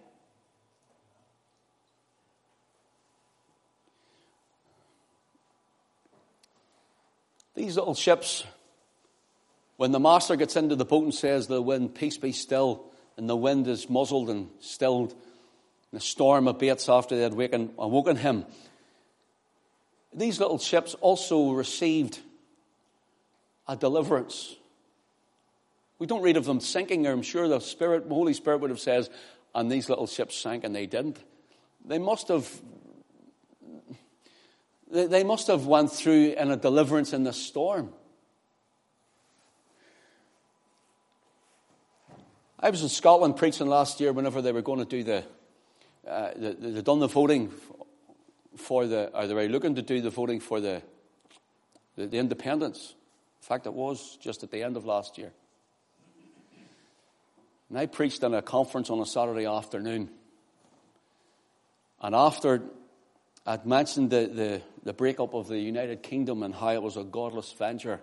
These 7.54 7.76
little 7.76 7.96
ships, 7.96 8.46
when 9.78 9.91
the 9.91 10.00
master 10.00 10.36
gets 10.36 10.56
into 10.56 10.76
the 10.76 10.86
boat 10.86 11.04
and 11.04 11.13
says 11.13 11.48
the 11.48 11.62
wind, 11.62 11.94
peace 11.94 12.17
be 12.17 12.32
still, 12.32 12.86
and 13.17 13.30
the 13.30 13.36
wind 13.36 13.67
is 13.67 13.89
muzzled 13.89 14.30
and 14.30 14.50
stilled, 14.62 15.12
and 15.12 15.20
the 15.91 16.00
storm 16.00 16.48
abates 16.48 16.88
after 16.88 17.15
they 17.15 17.24
had 17.24 17.34
awakened, 17.34 17.74
awoken 17.78 18.15
him, 18.15 18.46
these 20.13 20.39
little 20.39 20.60
ships 20.60 20.94
also 20.96 21.52
received 21.52 22.20
a 23.67 23.76
deliverance. 23.76 24.56
We 26.02 26.08
don't 26.08 26.24
read 26.24 26.36
of 26.36 26.46
them 26.46 26.60
sinking, 26.60 27.06
I'm 27.06 27.22
sure 27.22 27.48
the 27.48 27.60
Spirit, 27.60 28.10
the 28.10 28.16
Holy 28.16 28.34
Spirit 28.34 28.62
would 28.62 28.72
have 28.72 28.80
said, 28.80 29.08
and 29.54 29.72
these 29.72 29.88
little 29.88 30.08
ships 30.08 30.36
sank 30.36 30.64
and 30.64 30.76
they 30.76 30.88
didn't. 30.88 31.20
They 31.86 32.00
must 32.00 32.28
have 32.30 32.50
they 34.90 35.24
must 35.24 35.46
have 35.46 35.68
went 35.68 35.92
through 35.92 36.34
in 36.40 36.50
a 36.50 36.58
deliverance 36.58 37.14
in 37.14 37.24
the 37.24 37.34
storm. 37.34 37.94
I 42.60 42.72
was 42.72 42.82
in 42.82 42.90
Scotland 42.90 43.38
preaching 43.38 43.68
last 43.68 44.00
year 44.00 44.12
whenever 44.12 44.42
they 44.42 44.52
were 44.52 44.64
going 44.64 44.80
to 44.80 44.86
do 44.86 45.04
the, 45.04 45.24
uh, 46.08 46.32
the 46.36 46.54
they 46.60 46.82
done 46.82 46.98
the 46.98 47.08
voting 47.08 47.52
for 48.58 48.88
the, 48.88 49.12
or 49.14 49.28
they 49.28 49.48
looking 49.48 49.76
to 49.76 49.84
do 49.84 50.02
the 50.02 50.10
voting 50.10 50.40
for 50.40 50.60
the, 50.60 50.82
the, 51.96 52.08
the 52.08 52.18
independence. 52.18 52.96
In 53.40 53.46
fact, 53.48 53.68
it 53.68 53.74
was 53.74 54.18
just 54.20 54.42
at 54.42 54.50
the 54.50 54.64
end 54.64 54.78
of 54.78 54.86
last 54.86 55.20
year. 55.20 55.32
And 57.72 57.80
I 57.80 57.86
preached 57.86 58.22
in 58.22 58.34
a 58.34 58.42
conference 58.42 58.90
on 58.90 59.00
a 59.00 59.06
Saturday 59.06 59.46
afternoon. 59.46 60.10
And 62.02 62.14
after 62.14 62.64
I'd 63.46 63.66
mentioned 63.66 64.10
the, 64.10 64.28
the, 64.28 64.62
the 64.84 64.92
breakup 64.92 65.34
of 65.34 65.48
the 65.48 65.58
United 65.58 66.04
Kingdom 66.04 66.44
and 66.44 66.54
how 66.54 66.72
it 66.72 66.84
was 66.84 66.98
a 66.98 67.06
godless 67.06 67.50
venture. 67.54 68.02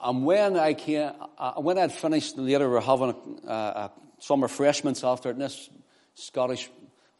And 0.00 0.24
when 0.24 0.56
I 0.56 0.72
came, 0.72 1.12
uh, 1.36 1.60
when 1.60 1.76
I'd 1.76 1.92
finished 1.92 2.38
later, 2.38 2.68
we 2.68 2.74
were 2.76 2.80
having 2.80 3.14
a, 3.46 3.52
a, 3.52 3.92
some 4.18 4.42
refreshments 4.42 5.04
after 5.04 5.28
it, 5.28 5.32
and 5.32 5.42
this 5.42 5.68
Scottish 6.14 6.70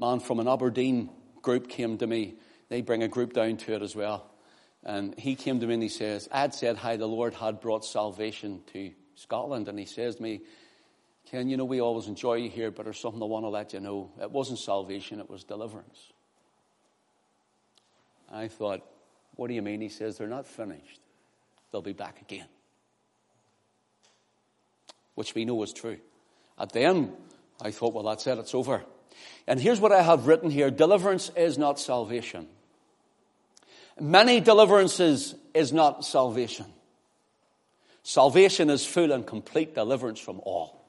man 0.01 0.19
from 0.19 0.40
an 0.40 0.49
Aberdeen 0.49 1.11
group 1.43 1.69
came 1.69 1.99
to 1.99 2.07
me. 2.07 2.37
They 2.71 2.81
bring 2.81 3.03
a 3.03 3.09
group 3.09 3.35
down 3.35 3.59
to 3.59 3.75
it 3.75 3.83
as 3.83 3.95
well. 3.95 4.34
And 4.85 5.18
he 5.18 5.35
came 5.35 5.61
to 5.61 5.66
me 5.66 5.75
and 5.75 5.83
he 5.83 5.88
says, 5.88 6.29
I'd 6.31 6.55
said 6.55 6.77
how 6.77 6.97
the 6.97 7.07
Lord 7.07 7.33
had 7.35 7.61
brought 7.61 7.85
salvation 7.85 8.62
to 8.75 8.90
Scotland. 9.14 9.68
And 9.68 9.79
he 9.79 9.87
says 9.87 10.16
to 10.16 10.23
me, 10.23 10.42
Ken, 11.31 11.49
you 11.49 11.57
know, 11.57 11.64
we 11.64 11.81
always 11.81 12.07
enjoy 12.07 12.35
you 12.35 12.51
here, 12.51 12.70
but 12.70 12.85
there's 12.85 12.99
something 12.99 13.23
I 13.23 13.27
want 13.27 13.44
to 13.44 13.49
let 13.49 13.73
you 13.73 13.81
know. 13.81 14.11
It 14.20 14.31
wasn't 14.31 14.59
salvation, 14.59 15.20
it 15.20 15.31
was 15.31 15.42
deliverance. 15.42 16.12
I 18.31 18.49
thought, 18.49 18.85
what 19.37 19.49
do 19.49 19.55
you 19.55 19.62
mean? 19.62 19.81
He 19.81 19.88
says, 19.88 20.18
they're 20.18 20.29
not 20.29 20.47
finished. 20.47 21.01
They'll 21.73 21.83
be 21.83 21.92
back 21.92 22.20
again. 22.20 22.47
Which 25.14 25.35
we 25.35 25.44
know 25.44 25.62
is 25.62 25.73
true. 25.73 25.99
At 26.59 26.73
the 26.73 26.81
end, 26.81 27.12
I 27.61 27.70
thought, 27.70 27.94
well, 27.94 28.05
that's 28.05 28.27
it, 28.27 28.38
it's 28.38 28.55
over. 28.55 28.85
And 29.47 29.61
here's 29.61 29.81
what 29.81 29.92
I 29.92 30.03
have 30.03 30.27
written 30.27 30.51
here 30.51 30.70
deliverance 30.70 31.31
is 31.37 31.57
not 31.57 31.81
salvation. 31.81 32.49
Many 34.00 34.40
deliverances 34.40 35.35
is 35.54 35.72
not 35.72 36.04
salvation. 36.04 36.66
Salvation 38.02 38.68
is 38.68 38.85
full 38.85 39.12
and 39.12 39.26
complete 39.26 39.74
deliverance 39.74 40.18
from 40.18 40.40
all. 40.44 40.85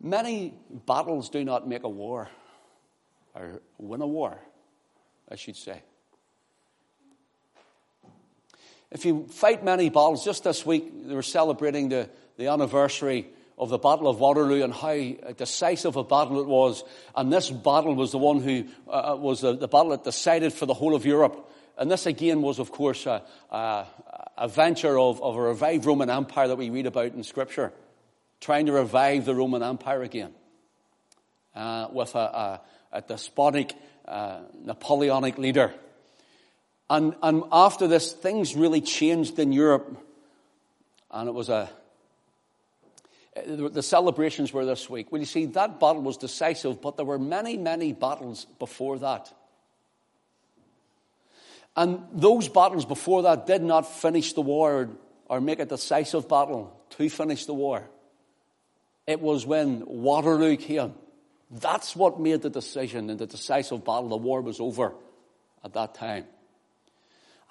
Many 0.00 0.54
battles 0.86 1.28
do 1.28 1.44
not 1.44 1.66
make 1.66 1.82
a 1.82 1.88
war. 1.88 2.28
or 3.34 3.60
win 3.78 4.00
a 4.00 4.06
war, 4.06 4.38
I 5.28 5.36
should 5.36 5.56
say. 5.56 5.82
If 8.90 9.04
you 9.04 9.26
fight 9.28 9.64
many 9.64 9.90
battles, 9.90 10.24
just 10.24 10.44
this 10.44 10.64
week 10.64 11.06
they 11.06 11.14
were 11.14 11.22
celebrating 11.22 11.88
the, 11.88 12.08
the 12.36 12.46
anniversary 12.46 13.28
of 13.58 13.70
the 13.70 13.78
Battle 13.78 14.08
of 14.08 14.20
Waterloo 14.20 14.62
and 14.62 14.72
how 14.72 14.94
decisive 15.32 15.96
a 15.96 16.04
battle 16.04 16.40
it 16.40 16.46
was. 16.46 16.84
And 17.16 17.32
this 17.32 17.50
battle 17.50 17.94
was 17.94 18.12
the 18.12 18.18
one 18.18 18.40
who 18.40 18.64
uh, 18.88 19.16
was 19.18 19.40
the, 19.40 19.56
the, 19.56 19.68
battle 19.68 19.90
that 19.90 20.04
decided 20.04 20.52
for 20.52 20.66
the 20.66 20.74
whole 20.74 20.94
of 20.94 21.04
Europe. 21.04 21.50
And 21.76 21.90
this 21.90 22.06
again 22.06 22.40
was, 22.40 22.58
of 22.58 22.70
course, 22.70 23.06
a, 23.06 23.22
a, 23.50 23.86
a 24.36 24.48
venture 24.48 24.98
of, 24.98 25.20
of 25.22 25.36
a 25.36 25.40
revived 25.40 25.84
Roman 25.84 26.08
Empire 26.08 26.48
that 26.48 26.56
we 26.56 26.70
read 26.70 26.86
about 26.86 27.12
in 27.12 27.24
Scripture, 27.24 27.72
trying 28.40 28.66
to 28.66 28.72
revive 28.72 29.24
the 29.24 29.34
Roman 29.34 29.62
Empire 29.62 30.02
again 30.02 30.32
uh, 31.54 31.88
with 31.92 32.14
a, 32.14 32.18
a, 32.18 32.60
a 32.92 33.00
despotic 33.02 33.74
uh, 34.06 34.40
Napoleonic 34.64 35.36
leader. 35.36 35.74
And, 36.88 37.14
and 37.22 37.42
after 37.52 37.86
this, 37.86 38.12
things 38.12 38.54
really 38.54 38.80
changed 38.80 39.38
in 39.38 39.52
Europe. 39.52 40.04
And 41.10 41.28
it 41.28 41.32
was 41.32 41.48
a, 41.48 41.68
the 43.46 43.82
celebrations 43.82 44.52
were 44.52 44.64
this 44.64 44.88
week. 44.88 45.10
Well, 45.10 45.20
you 45.20 45.26
see, 45.26 45.46
that 45.46 45.80
battle 45.80 46.02
was 46.02 46.16
decisive, 46.16 46.80
but 46.80 46.96
there 46.96 47.06
were 47.06 47.18
many, 47.18 47.56
many 47.56 47.92
battles 47.92 48.46
before 48.58 48.98
that. 48.98 49.32
And 51.76 52.02
those 52.12 52.48
battles 52.48 52.84
before 52.84 53.22
that 53.22 53.46
did 53.46 53.62
not 53.62 53.82
finish 53.82 54.32
the 54.32 54.40
war 54.40 54.90
or 55.26 55.40
make 55.40 55.60
a 55.60 55.64
decisive 55.64 56.28
battle 56.28 56.76
to 56.90 57.08
finish 57.08 57.46
the 57.46 57.54
war. 57.54 57.88
It 59.06 59.20
was 59.20 59.46
when 59.46 59.84
Waterloo 59.86 60.56
came. 60.56 60.94
That's 61.50 61.94
what 61.94 62.20
made 62.20 62.42
the 62.42 62.50
decision 62.50 63.10
in 63.10 63.16
the 63.16 63.26
decisive 63.26 63.84
battle. 63.84 64.08
The 64.08 64.16
war 64.16 64.40
was 64.40 64.60
over 64.60 64.94
at 65.64 65.72
that 65.74 65.94
time. 65.94 66.24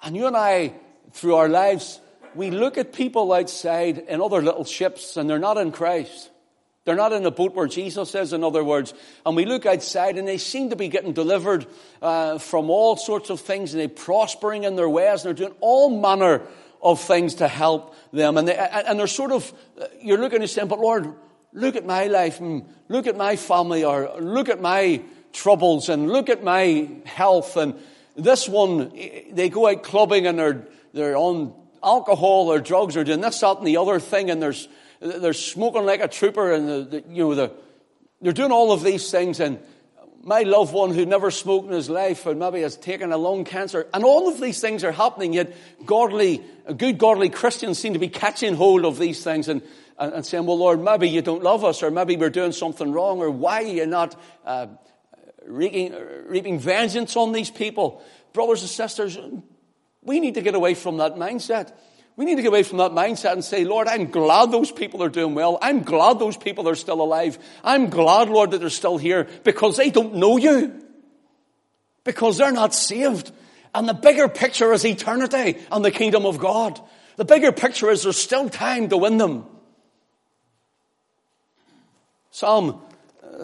And 0.02 0.16
you 0.16 0.26
and 0.26 0.36
I, 0.36 0.74
through 1.12 1.34
our 1.36 1.48
lives, 1.48 2.00
we 2.34 2.50
look 2.50 2.78
at 2.78 2.92
people 2.92 3.32
outside 3.32 3.98
in 3.98 4.20
other 4.20 4.42
little 4.42 4.64
ships 4.64 5.16
and 5.16 5.28
they're 5.28 5.38
not 5.38 5.58
in 5.58 5.72
Christ. 5.72 6.30
They're 6.84 6.96
not 6.96 7.12
in 7.12 7.22
the 7.22 7.30
boat 7.30 7.54
where 7.54 7.66
Jesus 7.66 8.14
is, 8.14 8.32
in 8.32 8.42
other 8.42 8.64
words. 8.64 8.94
And 9.26 9.36
we 9.36 9.44
look 9.44 9.66
outside 9.66 10.16
and 10.16 10.26
they 10.26 10.38
seem 10.38 10.70
to 10.70 10.76
be 10.76 10.88
getting 10.88 11.12
delivered 11.12 11.66
uh, 12.00 12.38
from 12.38 12.70
all 12.70 12.96
sorts 12.96 13.28
of 13.28 13.40
things 13.40 13.74
and 13.74 13.80
they're 13.80 13.88
prospering 13.88 14.64
in 14.64 14.74
their 14.74 14.88
ways 14.88 15.24
and 15.24 15.36
they're 15.36 15.46
doing 15.46 15.58
all 15.60 16.00
manner 16.00 16.40
of 16.80 17.00
things 17.00 17.34
to 17.36 17.48
help 17.48 17.94
them. 18.12 18.38
And, 18.38 18.48
they, 18.48 18.56
and 18.56 18.98
they're 18.98 19.06
sort 19.06 19.32
of, 19.32 19.52
you're 20.00 20.16
looking 20.16 20.40
and 20.40 20.48
saying, 20.48 20.68
but 20.68 20.78
Lord, 20.78 21.12
look 21.52 21.76
at 21.76 21.84
my 21.84 22.06
life 22.06 22.40
and 22.40 22.64
look 22.88 23.06
at 23.06 23.16
my 23.16 23.36
family 23.36 23.84
or 23.84 24.18
look 24.20 24.48
at 24.48 24.60
my 24.60 25.02
troubles 25.32 25.88
and 25.88 26.08
look 26.08 26.30
at 26.30 26.42
my 26.42 26.88
health. 27.04 27.56
And 27.56 27.74
this 28.16 28.48
one, 28.48 28.92
they 29.30 29.50
go 29.50 29.68
out 29.68 29.82
clubbing 29.82 30.26
and 30.26 30.38
they're, 30.38 30.66
they're 30.94 31.16
on 31.16 31.52
alcohol 31.82 32.52
or 32.52 32.60
drugs 32.60 32.96
or 32.96 33.04
doing 33.04 33.20
this, 33.20 33.40
that, 33.40 33.58
and 33.58 33.66
the 33.66 33.76
other 33.76 34.00
thing, 34.00 34.30
and 34.30 34.42
there's, 34.42 34.68
they're 35.00 35.32
smoking 35.32 35.84
like 35.84 36.00
a 36.00 36.08
trooper, 36.08 36.52
and 36.52 36.68
the, 36.68 36.82
the, 36.84 37.04
you 37.08 37.24
know, 37.24 37.34
the, 37.34 37.52
they're 38.20 38.32
doing 38.32 38.52
all 38.52 38.72
of 38.72 38.82
these 38.82 39.10
things. 39.10 39.40
And 39.40 39.58
my 40.22 40.42
loved 40.42 40.72
one 40.72 40.92
who 40.92 41.06
never 41.06 41.30
smoked 41.30 41.68
in 41.68 41.72
his 41.72 41.88
life 41.88 42.26
and 42.26 42.38
maybe 42.38 42.62
has 42.62 42.76
taken 42.76 43.12
a 43.12 43.16
lung 43.16 43.44
cancer, 43.44 43.86
and 43.94 44.04
all 44.04 44.28
of 44.28 44.40
these 44.40 44.60
things 44.60 44.84
are 44.84 44.92
happening, 44.92 45.32
yet 45.32 45.54
godly, 45.86 46.42
good 46.76 46.98
godly 46.98 47.28
Christians 47.30 47.78
seem 47.78 47.92
to 47.92 47.98
be 47.98 48.08
catching 48.08 48.54
hold 48.54 48.84
of 48.84 48.98
these 48.98 49.22
things 49.22 49.48
and, 49.48 49.62
and, 49.98 50.12
and 50.12 50.26
saying, 50.26 50.44
well, 50.46 50.58
Lord, 50.58 50.82
maybe 50.82 51.08
you 51.08 51.22
don't 51.22 51.42
love 51.42 51.64
us, 51.64 51.82
or 51.82 51.90
maybe 51.90 52.16
we're 52.16 52.30
doing 52.30 52.52
something 52.52 52.92
wrong, 52.92 53.20
or 53.20 53.30
why 53.30 53.62
are 53.62 53.66
you 53.66 53.86
not 53.86 54.20
uh, 54.44 54.66
reaping, 55.46 55.94
reaping 56.26 56.58
vengeance 56.58 57.16
on 57.16 57.32
these 57.32 57.50
people? 57.50 58.02
Brothers 58.32 58.60
and 58.62 58.70
sisters, 58.70 59.18
we 60.08 60.18
need 60.18 60.34
to 60.34 60.40
get 60.40 60.54
away 60.54 60.74
from 60.74 60.96
that 60.96 61.14
mindset. 61.14 61.72
We 62.16 62.24
need 62.24 62.34
to 62.34 62.42
get 62.42 62.48
away 62.48 62.64
from 62.64 62.78
that 62.78 62.90
mindset 62.90 63.34
and 63.34 63.44
say, 63.44 63.64
Lord, 63.64 63.86
I'm 63.86 64.10
glad 64.10 64.50
those 64.50 64.72
people 64.72 65.04
are 65.04 65.08
doing 65.08 65.36
well. 65.36 65.56
I'm 65.62 65.82
glad 65.82 66.18
those 66.18 66.36
people 66.36 66.68
are 66.68 66.74
still 66.74 67.00
alive. 67.00 67.38
I'm 67.62 67.90
glad, 67.90 68.28
Lord, 68.28 68.50
that 68.50 68.58
they're 68.58 68.70
still 68.70 68.98
here 68.98 69.28
because 69.44 69.76
they 69.76 69.90
don't 69.90 70.16
know 70.16 70.36
you. 70.36 70.82
Because 72.02 72.38
they're 72.38 72.50
not 72.50 72.74
saved. 72.74 73.30
And 73.72 73.88
the 73.88 73.94
bigger 73.94 74.28
picture 74.28 74.72
is 74.72 74.84
eternity 74.84 75.58
and 75.70 75.84
the 75.84 75.92
kingdom 75.92 76.26
of 76.26 76.38
God. 76.38 76.80
The 77.16 77.24
bigger 77.24 77.52
picture 77.52 77.88
is 77.90 78.02
there's 78.02 78.16
still 78.16 78.48
time 78.48 78.88
to 78.88 78.96
win 78.96 79.18
them. 79.18 79.46
Psalm 82.32 82.80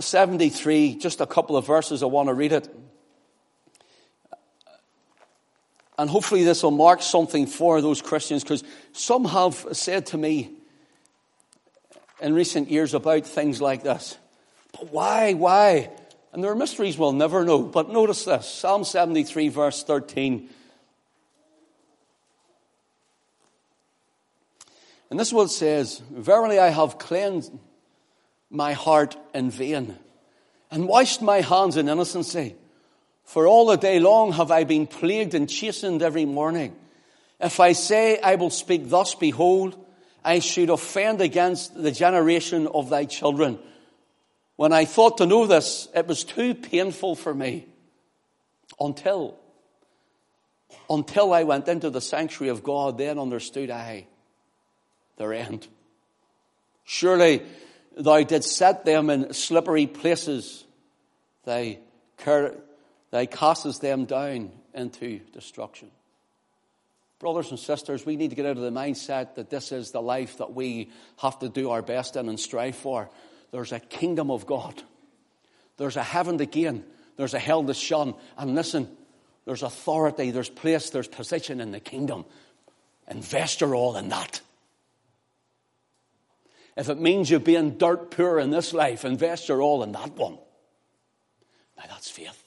73, 0.00 0.96
just 0.96 1.20
a 1.20 1.26
couple 1.26 1.56
of 1.56 1.66
verses, 1.66 2.02
I 2.02 2.06
want 2.06 2.28
to 2.28 2.34
read 2.34 2.52
it. 2.52 2.68
And 5.96 6.10
hopefully 6.10 6.44
this 6.44 6.62
will 6.62 6.72
mark 6.72 7.02
something 7.02 7.46
for 7.46 7.80
those 7.80 8.02
Christians 8.02 8.42
because 8.42 8.64
some 8.92 9.24
have 9.26 9.66
said 9.72 10.06
to 10.06 10.18
me 10.18 10.50
in 12.20 12.34
recent 12.34 12.70
years 12.70 12.94
about 12.94 13.26
things 13.26 13.60
like 13.60 13.82
this. 13.82 14.16
But 14.72 14.92
why, 14.92 15.34
why? 15.34 15.90
And 16.32 16.42
there 16.42 16.50
are 16.50 16.56
mysteries 16.56 16.98
we'll 16.98 17.12
never 17.12 17.44
know. 17.44 17.62
But 17.62 17.90
notice 17.90 18.24
this 18.24 18.48
Psalm 18.48 18.82
73, 18.82 19.48
verse 19.48 19.84
13. 19.84 20.48
And 25.10 25.20
this 25.20 25.28
is 25.28 25.34
what 25.34 25.44
it 25.44 25.50
says 25.50 26.02
Verily 26.10 26.58
I 26.58 26.70
have 26.70 26.98
cleansed 26.98 27.52
my 28.50 28.72
heart 28.72 29.16
in 29.32 29.50
vain 29.50 29.96
and 30.72 30.88
washed 30.88 31.22
my 31.22 31.40
hands 31.40 31.76
in 31.76 31.88
innocency. 31.88 32.56
For 33.24 33.46
all 33.46 33.66
the 33.66 33.76
day 33.76 33.98
long 33.98 34.32
have 34.32 34.50
I 34.50 34.64
been 34.64 34.86
plagued 34.86 35.34
and 35.34 35.48
chastened 35.48 36.02
every 36.02 36.24
morning. 36.24 36.76
If 37.40 37.58
I 37.58 37.72
say 37.72 38.20
I 38.20 38.36
will 38.36 38.50
speak 38.50 38.88
thus, 38.88 39.14
behold, 39.14 39.76
I 40.24 40.38
should 40.38 40.70
offend 40.70 41.20
against 41.20 41.74
the 41.74 41.90
generation 41.90 42.66
of 42.68 42.90
thy 42.90 43.04
children. 43.04 43.58
When 44.56 44.72
I 44.72 44.84
thought 44.84 45.18
to 45.18 45.26
know 45.26 45.46
this, 45.46 45.88
it 45.94 46.06
was 46.06 46.24
too 46.24 46.54
painful 46.54 47.16
for 47.16 47.34
me 47.34 47.66
until, 48.78 49.36
until 50.88 51.32
I 51.32 51.42
went 51.42 51.68
into 51.68 51.90
the 51.90 52.00
sanctuary 52.00 52.50
of 52.50 52.62
God, 52.62 52.98
then 52.98 53.18
understood 53.18 53.70
I 53.70 54.06
their 55.16 55.32
end. 55.32 55.66
Surely 56.84 57.42
thou 57.96 58.22
didst 58.22 58.56
set 58.56 58.84
them 58.84 59.10
in 59.10 59.32
slippery 59.32 59.86
places. 59.86 60.64
Thy 61.44 61.78
that 63.14 63.30
causes 63.30 63.78
them 63.78 64.06
down 64.06 64.50
into 64.74 65.20
destruction. 65.32 65.88
Brothers 67.20 67.50
and 67.50 67.60
sisters, 67.60 68.04
we 68.04 68.16
need 68.16 68.30
to 68.30 68.34
get 68.34 68.44
out 68.44 68.56
of 68.56 68.62
the 68.64 68.72
mindset 68.72 69.36
that 69.36 69.50
this 69.50 69.70
is 69.70 69.92
the 69.92 70.02
life 70.02 70.38
that 70.38 70.52
we 70.52 70.90
have 71.18 71.38
to 71.38 71.48
do 71.48 71.70
our 71.70 71.80
best 71.80 72.16
in 72.16 72.28
and 72.28 72.40
strive 72.40 72.74
for. 72.74 73.08
There's 73.52 73.70
a 73.70 73.78
kingdom 73.78 74.32
of 74.32 74.46
God. 74.46 74.82
There's 75.76 75.96
a 75.96 76.02
heaven 76.02 76.38
to 76.38 76.46
gain. 76.46 76.82
There's 77.16 77.34
a 77.34 77.38
hell 77.38 77.62
to 77.62 77.72
shun. 77.72 78.14
And 78.36 78.56
listen, 78.56 78.88
there's 79.44 79.62
authority, 79.62 80.32
there's 80.32 80.50
place, 80.50 80.90
there's 80.90 81.06
position 81.06 81.60
in 81.60 81.70
the 81.70 81.78
kingdom. 81.78 82.24
Invest 83.08 83.60
your 83.60 83.76
all 83.76 83.96
in 83.96 84.08
that. 84.08 84.40
If 86.76 86.88
it 86.88 86.98
means 86.98 87.30
you 87.30 87.38
being 87.38 87.78
dirt 87.78 88.10
poor 88.10 88.40
in 88.40 88.50
this 88.50 88.74
life, 88.74 89.04
invest 89.04 89.48
your 89.48 89.62
all 89.62 89.84
in 89.84 89.92
that 89.92 90.16
one. 90.16 90.36
Now 91.76 91.84
that's 91.88 92.10
faith. 92.10 92.43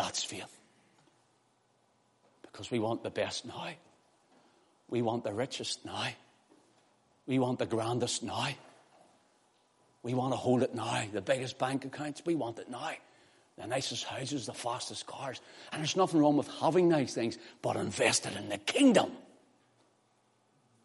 That's 0.00 0.24
faith. 0.24 0.58
Because 2.40 2.70
we 2.70 2.78
want 2.78 3.02
the 3.02 3.10
best 3.10 3.44
now. 3.44 3.68
We 4.88 5.02
want 5.02 5.24
the 5.24 5.32
richest 5.34 5.84
now. 5.84 6.08
We 7.26 7.38
want 7.38 7.58
the 7.58 7.66
grandest 7.66 8.22
now. 8.22 8.48
We 10.02 10.14
want 10.14 10.32
to 10.32 10.38
hold 10.38 10.62
it 10.62 10.74
now. 10.74 11.02
The 11.12 11.20
biggest 11.20 11.58
bank 11.58 11.84
accounts, 11.84 12.22
we 12.24 12.34
want 12.34 12.58
it 12.58 12.70
now. 12.70 12.92
The 13.58 13.66
nicest 13.66 14.04
houses, 14.04 14.46
the 14.46 14.54
fastest 14.54 15.06
cars. 15.06 15.38
And 15.70 15.82
there's 15.82 15.96
nothing 15.96 16.18
wrong 16.18 16.38
with 16.38 16.48
having 16.48 16.88
nice 16.88 17.12
things, 17.12 17.36
but 17.60 17.76
invested 17.76 18.34
in 18.38 18.48
the 18.48 18.56
kingdom. 18.56 19.10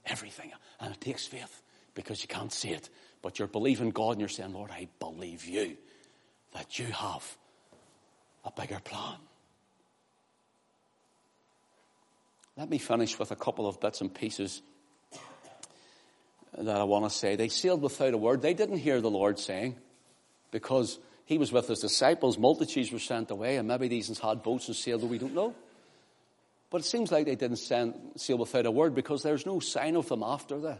Everything. 0.06 0.51
And 0.82 0.93
it 0.93 0.99
takes 0.99 1.25
faith 1.25 1.62
because 1.93 2.21
you 2.21 2.28
can't 2.28 2.51
see 2.51 2.71
it. 2.71 2.89
But 3.21 3.39
you're 3.39 3.47
believing 3.47 3.91
God 3.91 4.12
and 4.12 4.19
you're 4.19 4.28
saying, 4.28 4.51
Lord, 4.51 4.71
I 4.71 4.89
believe 4.99 5.45
you 5.45 5.78
that 6.51 6.78
you 6.78 6.88
have 6.88 7.38
a 8.46 8.52
bigger 8.52 8.80
plan. 8.80 9.18
Let 12.58 12.70
me 12.70 12.78
finish 12.78 13.20
with 13.20 13.32
a 13.32 13.36
couple 13.36 13.68
of 13.68 13.82
bits 13.82 14.00
and 14.00 14.14
pieces 14.14 14.62
that 16.58 16.78
I 16.78 16.84
want 16.84 17.04
to 17.06 17.10
say. 17.10 17.36
They 17.36 17.50
sailed 17.50 17.82
without 17.82 18.14
a 18.14 18.18
word. 18.18 18.42
They 18.42 18.54
didn't 18.54 18.78
hear 18.78 19.02
the 19.02 19.10
Lord 19.10 19.40
saying 19.40 19.76
because 20.52 20.98
he 21.26 21.38
was 21.38 21.52
with 21.52 21.68
his 21.68 21.80
disciples. 21.80 22.38
Multitudes 22.38 22.92
were 22.92 23.00
sent 23.00 23.32
away, 23.32 23.58
and 23.58 23.68
maybe 23.68 23.90
these 23.90 24.18
had 24.20 24.44
boats 24.44 24.68
and 24.68 24.76
sailed, 24.76 25.04
we 25.04 25.18
don't 25.18 25.34
know. 25.34 25.54
But 26.70 26.82
it 26.82 26.86
seems 26.86 27.12
like 27.12 27.26
they 27.26 27.36
didn't 27.36 27.58
send, 27.58 27.94
sail 28.16 28.38
without 28.38 28.66
a 28.66 28.72
word 28.72 28.96
because 28.96 29.22
there's 29.22 29.46
no 29.46 29.60
sign 29.60 29.96
of 29.96 30.08
them 30.08 30.24
after 30.24 30.60
this. 30.60 30.80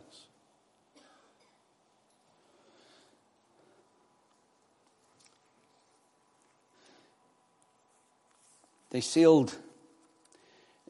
They 8.96 9.02
sailed, 9.02 9.54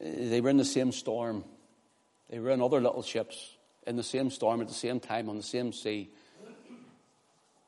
uh, 0.00 0.04
they 0.04 0.40
were 0.40 0.50
in 0.50 0.58
the 0.58 0.64
same 0.64 0.92
storm. 0.92 1.42
They 2.30 2.38
were 2.38 2.50
in 2.50 2.62
other 2.62 2.80
little 2.80 3.02
ships 3.02 3.56
in 3.84 3.96
the 3.96 4.04
same 4.04 4.30
storm 4.30 4.60
at 4.60 4.68
the 4.68 4.74
same 4.74 5.00
time 5.00 5.28
on 5.28 5.36
the 5.36 5.42
same 5.42 5.72
sea. 5.72 6.12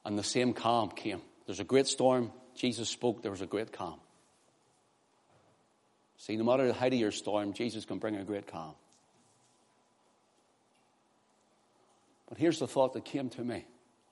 And 0.04 0.16
the 0.16 0.22
same 0.22 0.52
calm 0.52 0.90
came. 0.90 1.22
There's 1.46 1.58
a 1.58 1.64
great 1.64 1.88
storm. 1.88 2.30
Jesus 2.54 2.88
spoke, 2.88 3.20
there 3.20 3.32
was 3.32 3.40
a 3.40 3.48
great 3.48 3.72
calm. 3.72 3.98
See, 6.18 6.36
no 6.36 6.44
matter 6.44 6.68
the 6.68 6.72
height 6.72 6.92
of 6.92 7.00
your 7.00 7.10
storm, 7.10 7.52
Jesus 7.52 7.84
can 7.84 7.98
bring 7.98 8.14
a 8.14 8.22
great 8.22 8.46
calm. 8.46 8.76
But 12.28 12.38
here's 12.38 12.60
the 12.60 12.68
thought 12.68 12.92
that 12.92 13.04
came 13.04 13.28
to 13.30 13.42
me. 13.42 13.66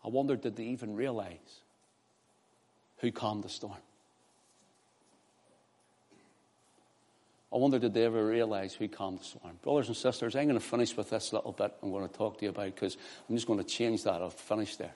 I 0.05 0.09
wondered, 0.09 0.41
did 0.41 0.57
they 0.57 0.65
even 0.65 0.97
realize 0.97 1.61
who 2.97 3.13
calmed 3.13 3.45
the 3.45 3.49
storm? 3.49 3.79
I 7.53 7.59
wonder, 7.59 7.79
did 7.79 7.95
they 7.95 8.05
ever 8.05 8.27
realize 8.27 8.75
who 8.75 8.89
calmed 8.89 9.21
the 9.21 9.25
storm? 9.25 9.59
Brothers 9.63 9.89
and 9.89 9.97
sisters, 9.97 10.35
I'm 10.35 10.45
going 10.45 10.59
to 10.59 10.65
finish 10.65 10.97
with 10.97 11.11
this 11.11 11.33
little 11.33 11.53
bit 11.53 11.73
I'm 11.83 11.93
going 11.93 12.07
to 12.07 12.13
talk 12.13 12.39
to 12.39 12.45
you 12.45 12.51
about 12.51 12.75
because 12.75 12.97
I'm 13.29 13.37
just 13.37 13.47
going 13.47 13.61
to 13.61 13.65
change 13.65 14.03
that. 14.05 14.21
I'll 14.21 14.31
finish 14.31 14.77
there. 14.77 14.95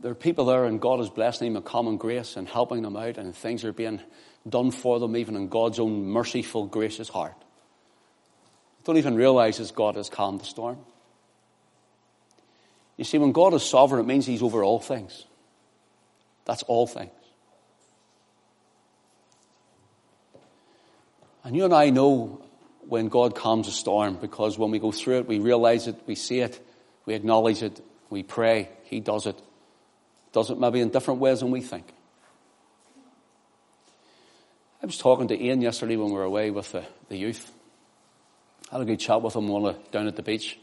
There 0.00 0.12
are 0.12 0.14
people 0.14 0.44
there, 0.46 0.66
and 0.66 0.80
God 0.80 1.00
is 1.00 1.10
blessing 1.10 1.52
them 1.52 1.62
with 1.62 1.64
common 1.64 1.96
grace 1.96 2.36
and 2.36 2.46
helping 2.46 2.82
them 2.82 2.96
out, 2.96 3.18
and 3.18 3.34
things 3.34 3.64
are 3.64 3.72
being 3.72 4.00
done 4.48 4.70
for 4.70 5.00
them, 5.00 5.16
even 5.16 5.36
in 5.36 5.48
God's 5.48 5.78
own 5.78 6.06
merciful, 6.06 6.66
gracious 6.66 7.08
heart. 7.08 7.34
Don't 8.84 8.98
even 8.98 9.16
realize 9.16 9.58
that 9.58 9.74
God 9.74 9.96
has 9.96 10.08
calmed 10.08 10.40
the 10.40 10.44
storm. 10.44 10.78
You 12.96 13.04
see, 13.04 13.18
when 13.18 13.32
God 13.32 13.52
is 13.54 13.62
sovereign, 13.62 14.00
it 14.00 14.06
means 14.06 14.26
He's 14.26 14.42
over 14.42 14.62
all 14.62 14.78
things. 14.78 15.24
That's 16.46 16.62
all 16.62 16.86
things. 16.86 17.10
And 21.44 21.54
you 21.54 21.64
and 21.64 21.74
I 21.74 21.90
know 21.90 22.40
when 22.88 23.08
God 23.08 23.34
calms 23.34 23.68
a 23.68 23.72
storm 23.72 24.16
because 24.20 24.58
when 24.58 24.70
we 24.70 24.78
go 24.78 24.90
through 24.90 25.18
it, 25.18 25.28
we 25.28 25.38
realize 25.38 25.86
it, 25.86 25.96
we 26.06 26.14
see 26.14 26.40
it, 26.40 26.58
we 27.04 27.14
acknowledge 27.14 27.62
it, 27.62 27.80
we 28.10 28.22
pray, 28.22 28.68
He 28.84 29.00
does 29.00 29.26
it. 29.26 29.40
Does 30.32 30.50
it 30.50 30.58
maybe 30.58 30.80
in 30.80 30.90
different 30.90 31.20
ways 31.20 31.40
than 31.40 31.50
we 31.50 31.60
think. 31.60 31.86
I 34.82 34.86
was 34.86 34.98
talking 34.98 35.28
to 35.28 35.40
Ian 35.40 35.62
yesterday 35.62 35.96
when 35.96 36.08
we 36.08 36.14
were 36.14 36.24
away 36.24 36.50
with 36.50 36.72
the, 36.72 36.84
the 37.08 37.16
youth. 37.16 37.52
I 38.70 38.74
had 38.74 38.82
a 38.82 38.84
good 38.84 39.00
chat 39.00 39.22
with 39.22 39.34
while 39.34 39.76
down 39.90 40.06
at 40.06 40.16
the 40.16 40.22
beach. 40.22 40.58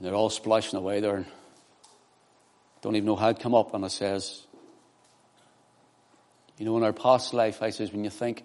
They're 0.00 0.14
all 0.14 0.30
splashing 0.30 0.78
away 0.78 1.00
there 1.00 1.26
don't 2.82 2.96
even 2.96 3.06
know 3.06 3.16
how 3.16 3.28
it 3.28 3.38
come 3.38 3.54
up. 3.54 3.72
And 3.74 3.84
I 3.84 3.88
says, 3.88 4.46
you 6.58 6.66
know, 6.66 6.76
in 6.76 6.82
our 6.82 6.92
past 6.92 7.32
life, 7.32 7.62
I 7.62 7.70
says, 7.70 7.92
when 7.92 8.04
you 8.04 8.10
think 8.10 8.44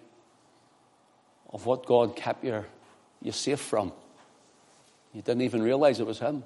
of 1.50 1.66
what 1.66 1.84
God 1.84 2.16
kept 2.16 2.44
you, 2.44 2.64
you 3.20 3.32
safe 3.32 3.60
from, 3.60 3.92
you 5.12 5.22
didn't 5.22 5.42
even 5.42 5.62
realize 5.62 6.00
it 6.00 6.06
was 6.06 6.20
Him. 6.20 6.44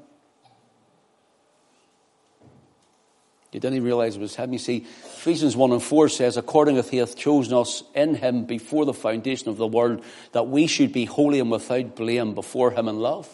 You 3.52 3.60
didn't 3.60 3.76
even 3.76 3.84
realize 3.84 4.16
it 4.16 4.20
was 4.20 4.34
Him. 4.34 4.54
You 4.54 4.58
see, 4.58 4.86
Ephesians 5.04 5.54
1 5.54 5.72
and 5.72 5.82
4 5.82 6.08
says, 6.08 6.38
according 6.38 6.78
as 6.78 6.88
He 6.88 6.96
hath 6.96 7.16
chosen 7.16 7.52
us 7.54 7.82
in 7.94 8.14
Him 8.14 8.46
before 8.46 8.86
the 8.86 8.94
foundation 8.94 9.50
of 9.50 9.58
the 9.58 9.66
world, 9.66 10.02
that 10.32 10.44
we 10.44 10.66
should 10.66 10.92
be 10.92 11.04
holy 11.04 11.40
and 11.40 11.50
without 11.50 11.94
blame 11.94 12.34
before 12.34 12.70
Him 12.70 12.88
in 12.88 12.96
love. 12.96 13.28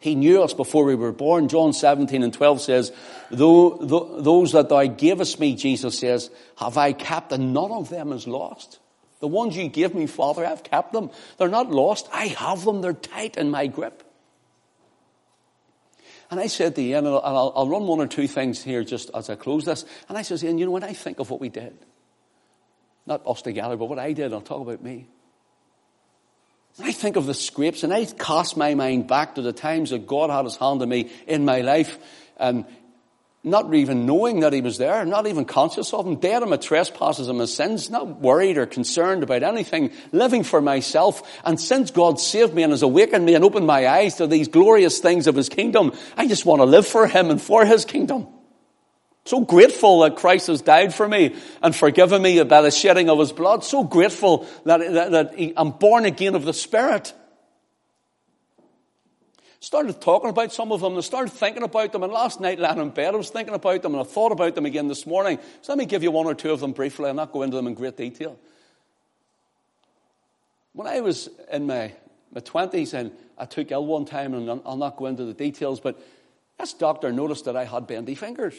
He 0.00 0.14
knew 0.14 0.42
us 0.42 0.54
before 0.54 0.84
we 0.84 0.94
were 0.94 1.12
born. 1.12 1.48
John 1.48 1.74
17 1.74 2.22
and 2.22 2.32
12 2.32 2.60
says, 2.62 2.92
those 3.30 4.52
that 4.52 4.70
thou 4.70 4.86
gavest 4.86 5.38
me, 5.38 5.54
Jesus 5.54 5.98
says, 5.98 6.30
have 6.56 6.78
I 6.78 6.94
kept, 6.94 7.32
and 7.32 7.52
none 7.52 7.70
of 7.70 7.90
them 7.90 8.12
is 8.12 8.26
lost. 8.26 8.80
The 9.20 9.28
ones 9.28 9.54
you 9.54 9.68
gave 9.68 9.94
me, 9.94 10.06
Father, 10.06 10.46
I've 10.46 10.62
kept 10.62 10.94
them. 10.94 11.10
They're 11.36 11.48
not 11.48 11.70
lost. 11.70 12.08
I 12.10 12.28
have 12.28 12.64
them. 12.64 12.80
They're 12.80 12.94
tight 12.94 13.36
in 13.36 13.50
my 13.50 13.66
grip. 13.66 14.02
And 16.30 16.40
I 16.40 16.46
said 16.46 16.76
to 16.76 16.82
Ian, 16.82 17.06
and 17.06 17.14
I'll, 17.16 17.52
I'll 17.54 17.68
run 17.68 17.86
one 17.86 18.00
or 18.00 18.06
two 18.06 18.26
things 18.26 18.62
here 18.62 18.82
just 18.82 19.10
as 19.14 19.28
I 19.28 19.34
close 19.34 19.66
this. 19.66 19.84
And 20.08 20.16
I 20.16 20.22
said, 20.22 20.42
Ian, 20.42 20.56
you 20.56 20.64
know, 20.64 20.70
when 20.70 20.84
I 20.84 20.94
think 20.94 21.18
of 21.18 21.28
what 21.28 21.40
we 21.40 21.50
did, 21.50 21.76
not 23.04 23.26
us 23.26 23.42
together, 23.42 23.76
but 23.76 23.86
what 23.86 23.98
I 23.98 24.14
did, 24.14 24.32
I'll 24.32 24.40
talk 24.40 24.62
about 24.62 24.82
me. 24.82 25.08
I 26.82 26.92
think 26.92 27.16
of 27.16 27.26
the 27.26 27.34
scrapes 27.34 27.82
and 27.82 27.92
I 27.92 28.04
cast 28.04 28.56
my 28.56 28.74
mind 28.74 29.06
back 29.06 29.34
to 29.36 29.42
the 29.42 29.52
times 29.52 29.90
that 29.90 30.06
God 30.06 30.30
had 30.30 30.44
his 30.44 30.56
hand 30.56 30.82
on 30.82 30.88
me 30.88 31.10
in 31.26 31.44
my 31.44 31.60
life 31.60 31.98
and 32.36 32.64
not 33.42 33.72
even 33.72 34.04
knowing 34.04 34.40
that 34.40 34.52
he 34.52 34.60
was 34.60 34.76
there, 34.76 35.04
not 35.06 35.26
even 35.26 35.46
conscious 35.46 35.94
of 35.94 36.06
him, 36.06 36.16
dead 36.16 36.42
in 36.42 36.50
my 36.50 36.56
trespasses 36.56 37.28
and 37.28 37.38
my 37.38 37.46
sins, 37.46 37.88
not 37.88 38.20
worried 38.20 38.58
or 38.58 38.66
concerned 38.66 39.22
about 39.22 39.42
anything, 39.42 39.90
living 40.12 40.42
for 40.42 40.60
myself. 40.60 41.40
And 41.44 41.58
since 41.58 41.90
God 41.90 42.20
saved 42.20 42.52
me 42.52 42.62
and 42.62 42.72
has 42.72 42.82
awakened 42.82 43.24
me 43.24 43.34
and 43.34 43.44
opened 43.44 43.66
my 43.66 43.88
eyes 43.88 44.16
to 44.16 44.26
these 44.26 44.48
glorious 44.48 44.98
things 44.98 45.26
of 45.26 45.36
his 45.36 45.48
kingdom, 45.48 45.92
I 46.18 46.28
just 46.28 46.44
want 46.44 46.60
to 46.60 46.66
live 46.66 46.86
for 46.86 47.06
him 47.06 47.30
and 47.30 47.40
for 47.40 47.64
his 47.64 47.86
kingdom. 47.86 48.26
So 49.24 49.40
grateful 49.40 50.00
that 50.00 50.16
Christ 50.16 50.46
has 50.46 50.62
died 50.62 50.94
for 50.94 51.06
me 51.06 51.36
and 51.62 51.76
forgiven 51.76 52.22
me 52.22 52.42
by 52.42 52.62
the 52.62 52.70
shedding 52.70 53.10
of 53.10 53.18
his 53.18 53.32
blood. 53.32 53.64
So 53.64 53.84
grateful 53.84 54.46
that, 54.64 54.78
that, 54.78 55.10
that 55.10 55.34
he, 55.34 55.52
I'm 55.56 55.70
born 55.70 56.04
again 56.04 56.34
of 56.34 56.44
the 56.44 56.54
Spirit. 56.54 57.12
Started 59.62 60.00
talking 60.00 60.30
about 60.30 60.54
some 60.54 60.72
of 60.72 60.80
them 60.80 60.94
and 60.94 61.04
started 61.04 61.32
thinking 61.32 61.62
about 61.62 61.92
them. 61.92 62.02
And 62.02 62.10
last 62.10 62.40
night, 62.40 62.58
lying 62.58 62.78
in 62.78 62.90
bed, 62.90 63.12
I 63.12 63.18
was 63.18 63.28
thinking 63.28 63.54
about 63.54 63.82
them 63.82 63.92
and 63.92 64.00
I 64.00 64.04
thought 64.04 64.32
about 64.32 64.54
them 64.54 64.64
again 64.64 64.88
this 64.88 65.06
morning. 65.06 65.38
So 65.60 65.72
let 65.72 65.78
me 65.78 65.84
give 65.84 66.02
you 66.02 66.10
one 66.10 66.26
or 66.26 66.34
two 66.34 66.50
of 66.50 66.60
them 66.60 66.72
briefly. 66.72 67.08
I'll 67.08 67.14
not 67.14 67.30
go 67.30 67.42
into 67.42 67.56
them 67.56 67.66
in 67.66 67.74
great 67.74 67.98
detail. 67.98 68.38
When 70.72 70.86
I 70.86 71.00
was 71.00 71.28
in 71.52 71.66
my, 71.66 71.92
my 72.32 72.40
20s 72.40 72.94
and 72.94 73.12
I 73.36 73.44
took 73.44 73.70
ill 73.70 73.84
one 73.84 74.06
time, 74.06 74.32
and 74.32 74.62
I'll 74.64 74.76
not 74.76 74.96
go 74.96 75.06
into 75.06 75.24
the 75.26 75.34
details, 75.34 75.78
but 75.78 76.00
this 76.58 76.72
doctor 76.72 77.12
noticed 77.12 77.44
that 77.44 77.56
I 77.56 77.64
had 77.64 77.86
bendy 77.86 78.14
fingers. 78.14 78.54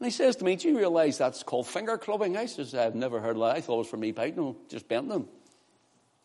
And 0.00 0.06
he 0.06 0.10
says 0.10 0.36
to 0.36 0.44
me, 0.44 0.56
Do 0.56 0.68
you 0.68 0.78
realize 0.78 1.18
that's 1.18 1.42
called 1.42 1.66
finger 1.66 1.98
clubbing? 1.98 2.36
I 2.36 2.46
says, 2.46 2.74
I've 2.74 2.94
never 2.94 3.20
heard 3.20 3.36
of 3.36 3.42
that. 3.42 3.56
I 3.56 3.60
thought 3.60 3.74
it 3.74 3.78
was 3.78 3.88
for 3.88 3.98
me 3.98 4.12
biting 4.12 4.36
them, 4.36 4.56
just 4.68 4.88
bent 4.88 5.08
them. 5.08 5.28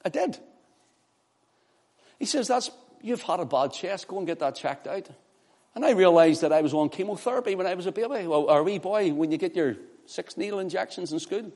I 0.04 0.10
did. 0.10 0.40
He 2.18 2.26
says, 2.26 2.48
That's 2.48 2.72
you've 3.02 3.22
had 3.22 3.42
a 3.42 3.46
bad 3.46 3.74
chest, 3.74 4.08
go 4.08 4.18
and 4.18 4.26
get 4.26 4.40
that 4.40 4.56
checked 4.56 4.88
out. 4.88 5.10
And 5.76 5.86
I 5.86 5.92
realized 5.92 6.42
that 6.42 6.54
I 6.54 6.62
was 6.62 6.74
on 6.74 6.88
chemotherapy 6.88 7.54
when 7.56 7.68
I 7.68 7.74
was 7.74 7.86
a 7.86 7.92
baby, 7.92 8.26
or 8.26 8.60
a 8.60 8.64
wee 8.64 8.80
boy, 8.80 9.14
when 9.14 9.30
you 9.30 9.38
get 9.38 9.58
your 9.58 9.76
six 10.06 10.38
needle 10.38 10.60
injections 10.60 11.12
in 11.12 11.20
school. 11.20 11.52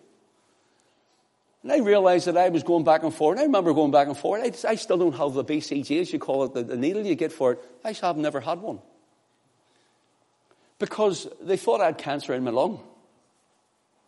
And 1.63 1.71
I 1.71 1.77
realized 1.77 2.27
that 2.27 2.35
I 2.35 2.49
was 2.49 2.63
going 2.63 2.83
back 2.83 3.03
and 3.03 3.13
forth. 3.13 3.35
And 3.35 3.41
I 3.41 3.45
remember 3.45 3.73
going 3.73 3.91
back 3.91 4.07
and 4.07 4.17
forth. 4.17 4.43
I, 4.43 4.69
I 4.69 4.75
still 4.75 4.97
don't 4.97 5.15
have 5.15 5.33
the 5.33 5.45
BCG, 5.45 6.01
as 6.01 6.11
you 6.11 6.19
call 6.19 6.43
it, 6.43 6.53
the, 6.53 6.63
the 6.63 6.77
needle 6.77 7.05
you 7.05 7.15
get 7.15 7.31
for 7.31 7.53
it. 7.53 7.59
I 7.83 7.93
have 7.93 8.17
never 8.17 8.41
had 8.41 8.59
one 8.59 8.79
because 10.79 11.27
they 11.41 11.57
thought 11.57 11.81
I 11.81 11.87
had 11.87 11.97
cancer 11.97 12.33
in 12.33 12.43
my 12.43 12.51
lung. 12.51 12.81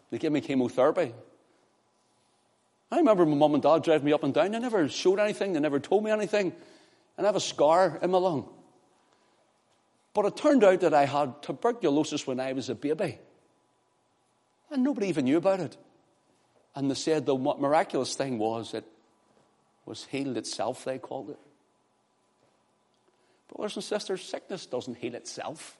They 0.10 0.17
gave 0.17 0.31
me 0.31 0.41
chemotherapy. 0.41 1.13
I 2.91 2.97
remember 2.97 3.25
my 3.25 3.36
mum 3.36 3.53
and 3.53 3.63
dad 3.63 3.84
driving 3.84 4.05
me 4.05 4.13
up 4.13 4.23
and 4.23 4.34
down. 4.34 4.51
They 4.51 4.60
never 4.60 4.88
showed 4.89 5.19
anything, 5.19 5.53
they 5.53 5.60
never 5.60 5.79
told 5.79 6.03
me 6.03 6.12
anything. 6.12 6.53
And 7.17 7.27
I 7.27 7.29
have 7.29 7.36
a 7.36 7.41
scar 7.41 7.99
in 8.01 8.12
my 8.12 8.17
lung. 8.17 8.49
But 10.13 10.25
it 10.25 10.36
turned 10.36 10.63
out 10.63 10.81
that 10.81 10.93
I 10.93 11.05
had 11.05 11.41
tuberculosis 11.41 12.27
when 12.27 12.39
I 12.39 12.53
was 12.53 12.69
a 12.69 12.75
baby. 12.75 13.19
And 14.69 14.84
nobody 14.84 15.07
even 15.07 15.25
knew 15.25 15.38
about 15.38 15.60
it. 15.60 15.77
And 16.75 16.89
they 16.89 16.95
said 16.95 17.25
the 17.25 17.36
miraculous 17.36 18.15
thing 18.15 18.38
was 18.38 18.73
it 18.73 18.86
was 19.86 20.05
healed 20.05 20.38
itself, 20.38 20.86
they 20.86 20.99
called 20.99 21.31
it. 21.31 21.39
Brothers 23.53 23.75
and 23.75 23.84
sisters, 23.84 24.21
sickness 24.21 24.65
doesn't 24.65 24.97
heal 24.97 25.15
itself. 25.15 25.77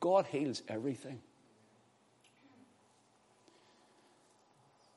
God 0.00 0.26
heals 0.26 0.62
everything. 0.68 1.20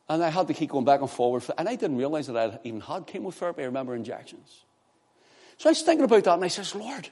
And 0.10 0.24
I 0.24 0.30
had 0.30 0.48
to 0.48 0.54
keep 0.54 0.72
going 0.72 0.86
back 0.86 1.02
and 1.02 1.10
forward. 1.10 1.44
And 1.58 1.70
I 1.70 1.76
didn't 1.76 1.98
realize 1.98 2.28
that 2.28 2.36
I 2.36 2.60
even 2.64 2.82
had 2.82 3.06
chemotherapy. 3.06 3.62
I 3.62 3.66
remember 3.66 3.96
injections. 3.96 4.64
So 5.58 5.70
I 5.70 5.72
was 5.72 5.82
thinking 5.84 6.06
about 6.06 6.24
that 6.24 6.34
and 6.34 6.44
I 6.44 6.48
says, 6.48 6.74
Lord, 6.74 7.10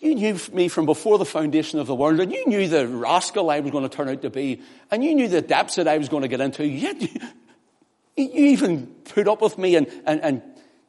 you 0.00 0.14
knew 0.14 0.38
me 0.52 0.68
from 0.68 0.86
before 0.86 1.18
the 1.18 1.24
foundation 1.24 1.78
of 1.78 1.86
the 1.86 1.94
world 1.94 2.18
and 2.18 2.32
you 2.32 2.46
knew 2.46 2.66
the 2.66 2.88
rascal 2.88 3.50
I 3.50 3.60
was 3.60 3.70
going 3.70 3.88
to 3.88 3.94
turn 3.94 4.08
out 4.08 4.22
to 4.22 4.30
be 4.30 4.62
and 4.90 5.04
you 5.04 5.14
knew 5.14 5.28
the 5.28 5.42
depths 5.42 5.76
that 5.76 5.86
I 5.86 5.98
was 5.98 6.08
going 6.08 6.22
to 6.22 6.28
get 6.28 6.40
into. 6.40 6.66
Yet 6.66 7.00
you, 7.02 7.08
you 8.16 8.46
even 8.46 8.86
put 8.86 9.28
up 9.28 9.40
with 9.40 9.58
me 9.58 9.76
and, 9.76 9.86
and, 10.06 10.20
and 10.22 10.42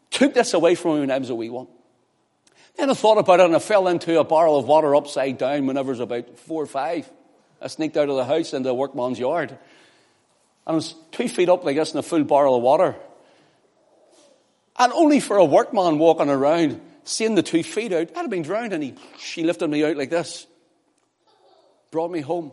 took 0.10 0.34
this 0.34 0.54
away 0.54 0.76
from 0.76 0.96
me 0.96 1.00
when 1.02 1.12
I 1.12 1.18
was 1.18 1.30
a 1.30 1.36
wee 1.36 1.50
one. 1.50 1.68
I 2.90 2.94
thought 2.94 3.18
about 3.18 3.40
it 3.40 3.46
and 3.46 3.56
I 3.56 3.60
fell 3.60 3.88
into 3.88 4.20
a 4.20 4.24
barrel 4.24 4.58
of 4.58 4.66
water 4.66 4.96
upside 4.96 5.38
down 5.38 5.68
whenever 5.68 5.90
I 5.90 5.92
was 5.92 6.00
about 6.00 6.40
four 6.40 6.64
or 6.64 6.68
five. 6.68 7.10
I 7.62 7.68
sneaked 7.68 7.98
out 7.98 8.10
of 8.10 8.16
the 8.16 8.26
house 8.26 8.54
into 8.54 8.70
a 8.70 8.74
workman's 8.74 9.20
yard. 9.20 9.52
And 9.52 9.60
I 10.66 10.72
was 10.74 10.96
two 11.12 11.28
feet 11.28 11.50
up 11.50 11.64
like 11.64 11.76
this 11.76 11.94
in 11.94 12.00
a 12.00 12.04
full 12.04 12.24
barrel 12.24 12.56
of 12.56 12.64
water. 12.64 12.96
And 14.78 14.92
only 14.94 15.20
for 15.20 15.38
a 15.38 15.46
workman 15.46 16.00
walking 16.00 16.30
around, 16.30 16.82
seeing 17.04 17.36
the 17.36 17.44
two 17.44 17.62
feet 17.62 17.94
out, 17.94 18.10
I'd 18.12 18.22
have 18.22 18.30
been 18.30 18.42
drowned. 18.42 18.74
And 18.74 18.84
he, 18.84 18.96
she 19.20 19.44
lifted 19.44 19.70
me 19.70 19.84
out 19.84 19.98
like 19.98 20.10
this, 20.10 20.48
brought 21.92 22.10
me 22.10 22.22
home. 22.22 22.52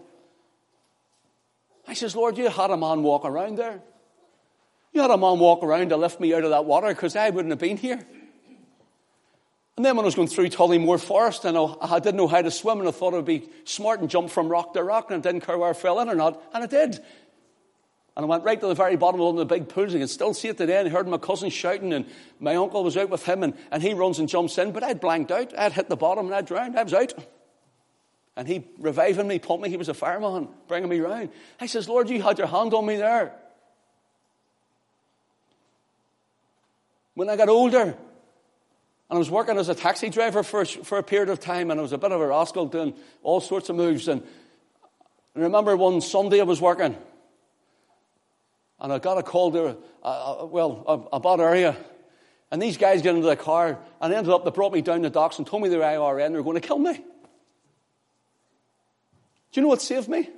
I 1.86 1.94
says, 1.94 2.14
Lord, 2.14 2.36
you 2.36 2.50
had 2.50 2.70
a 2.70 2.76
man 2.76 3.02
walk 3.02 3.24
around 3.24 3.56
there. 3.56 3.80
You 4.92 5.00
had 5.00 5.10
a 5.10 5.16
man 5.16 5.38
walk 5.38 5.62
around 5.62 5.88
to 5.88 5.96
lift 5.96 6.20
me 6.20 6.34
out 6.34 6.44
of 6.44 6.50
that 6.50 6.66
water 6.66 6.88
because 6.88 7.16
I 7.16 7.30
wouldn't 7.30 7.52
have 7.52 7.58
been 7.58 7.78
here. 7.78 8.00
And 9.78 9.84
then 9.84 9.94
when 9.94 10.04
I 10.04 10.06
was 10.06 10.16
going 10.16 10.26
through 10.26 10.48
Tollymore 10.48 10.98
Forest 10.98 11.44
and 11.44 11.56
I 11.56 12.00
didn't 12.00 12.16
know 12.16 12.26
how 12.26 12.42
to 12.42 12.50
swim 12.50 12.80
and 12.80 12.88
I 12.88 12.90
thought 12.90 13.12
it 13.12 13.16
would 13.16 13.24
be 13.24 13.48
smart 13.62 14.00
and 14.00 14.10
jump 14.10 14.28
from 14.28 14.48
rock 14.48 14.74
to 14.74 14.82
rock 14.82 15.12
and 15.12 15.24
I 15.24 15.30
didn't 15.30 15.46
care 15.46 15.56
where 15.56 15.70
I 15.70 15.72
fell 15.72 16.00
in 16.00 16.08
or 16.08 16.16
not. 16.16 16.42
And 16.52 16.64
I 16.64 16.66
did. 16.66 16.96
And 16.96 17.04
I 18.16 18.24
went 18.24 18.42
right 18.42 18.60
to 18.60 18.66
the 18.66 18.74
very 18.74 18.96
bottom 18.96 19.20
of 19.20 19.26
one 19.26 19.34
of 19.36 19.48
the 19.48 19.54
big 19.54 19.68
pools. 19.68 19.94
I 19.94 19.98
can 19.98 20.08
still 20.08 20.34
see 20.34 20.48
it 20.48 20.58
today. 20.58 20.80
And 20.80 20.88
I 20.88 20.90
heard 20.90 21.06
my 21.06 21.16
cousin 21.16 21.48
shouting 21.50 21.92
and 21.92 22.06
my 22.40 22.56
uncle 22.56 22.82
was 22.82 22.96
out 22.96 23.08
with 23.08 23.24
him 23.24 23.44
and, 23.44 23.54
and 23.70 23.80
he 23.80 23.94
runs 23.94 24.18
and 24.18 24.28
jumps 24.28 24.58
in. 24.58 24.72
But 24.72 24.82
I'd 24.82 24.98
blanked 24.98 25.30
out. 25.30 25.56
I'd 25.56 25.74
hit 25.74 25.88
the 25.88 25.96
bottom 25.96 26.26
and 26.26 26.34
I'd 26.34 26.46
drowned. 26.46 26.76
I 26.76 26.82
was 26.82 26.94
out. 26.94 27.14
And 28.36 28.48
he 28.48 28.66
reviving 28.80 29.28
me, 29.28 29.38
pumped 29.38 29.62
me. 29.62 29.70
He 29.70 29.76
was 29.76 29.88
a 29.88 29.94
fireman, 29.94 30.48
bringing 30.66 30.88
me 30.88 30.98
round. 30.98 31.30
I 31.60 31.66
says, 31.66 31.88
Lord, 31.88 32.10
you 32.10 32.20
had 32.20 32.38
your 32.38 32.48
hand 32.48 32.74
on 32.74 32.84
me 32.84 32.96
there. 32.96 33.32
When 37.14 37.28
I 37.28 37.36
got 37.36 37.48
older, 37.48 37.96
and 39.10 39.16
I 39.16 39.18
was 39.18 39.30
working 39.30 39.56
as 39.56 39.70
a 39.70 39.74
taxi 39.74 40.10
driver 40.10 40.42
for, 40.42 40.66
for 40.66 40.98
a 40.98 41.02
period 41.02 41.30
of 41.30 41.40
time, 41.40 41.70
and 41.70 41.80
I 41.80 41.82
was 41.82 41.92
a 41.92 41.98
bit 41.98 42.12
of 42.12 42.20
a 42.20 42.26
rascal 42.26 42.66
doing 42.66 42.94
all 43.22 43.40
sorts 43.40 43.70
of 43.70 43.76
moves. 43.76 44.06
And 44.06 44.22
I 45.34 45.40
remember 45.40 45.76
one 45.76 46.02
Sunday 46.02 46.40
I 46.40 46.44
was 46.44 46.60
working, 46.60 46.94
and 48.78 48.92
I 48.92 48.98
got 48.98 49.16
a 49.16 49.22
call 49.22 49.50
to, 49.52 49.78
uh, 50.02 50.46
well, 50.46 50.84
a, 50.86 51.16
a 51.16 51.20
bad 51.20 51.40
area. 51.40 51.74
And 52.50 52.60
these 52.60 52.76
guys 52.76 53.00
get 53.00 53.14
into 53.14 53.26
the 53.26 53.36
car, 53.36 53.78
and 54.00 54.12
ended 54.12 54.32
up, 54.32 54.44
they 54.44 54.50
brought 54.50 54.72
me 54.72 54.82
down 54.82 55.00
the 55.02 55.10
docks 55.10 55.38
and 55.38 55.46
told 55.46 55.62
me 55.62 55.70
they 55.70 55.78
were 55.78 55.84
IRA, 55.84 56.28
they 56.28 56.36
were 56.36 56.42
going 56.42 56.60
to 56.60 56.66
kill 56.66 56.78
me. 56.78 56.94
Do 56.94 57.02
you 59.54 59.62
know 59.62 59.68
what 59.68 59.80
saved 59.80 60.08
me? 60.08 60.28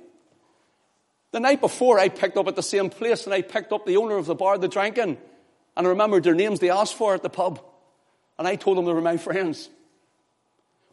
The 1.31 1.41
night 1.41 1.59
before, 1.59 1.99
I 1.99 2.07
picked 2.07 2.37
up 2.37 2.47
at 2.47 2.55
the 2.55 2.63
same 2.63 2.89
place, 2.89 3.25
and 3.25 3.33
I 3.33 3.41
picked 3.41 3.73
up 3.73 3.85
the 3.85 3.97
owner 3.97 4.15
of 4.15 4.25
the 4.25 4.35
bar 4.35 4.57
they 4.57 4.69
drank 4.69 4.97
in. 4.97 5.17
And 5.75 5.87
I 5.87 5.89
remembered 5.89 6.23
their 6.23 6.35
names 6.35 6.59
they 6.59 6.69
asked 6.69 6.95
for 6.95 7.13
at 7.13 7.23
the 7.23 7.29
pub. 7.29 7.61
And 8.41 8.47
I 8.47 8.55
told 8.55 8.75
them 8.75 8.85
they 8.85 8.93
were 8.93 9.01
my 9.01 9.17
friends. 9.17 9.69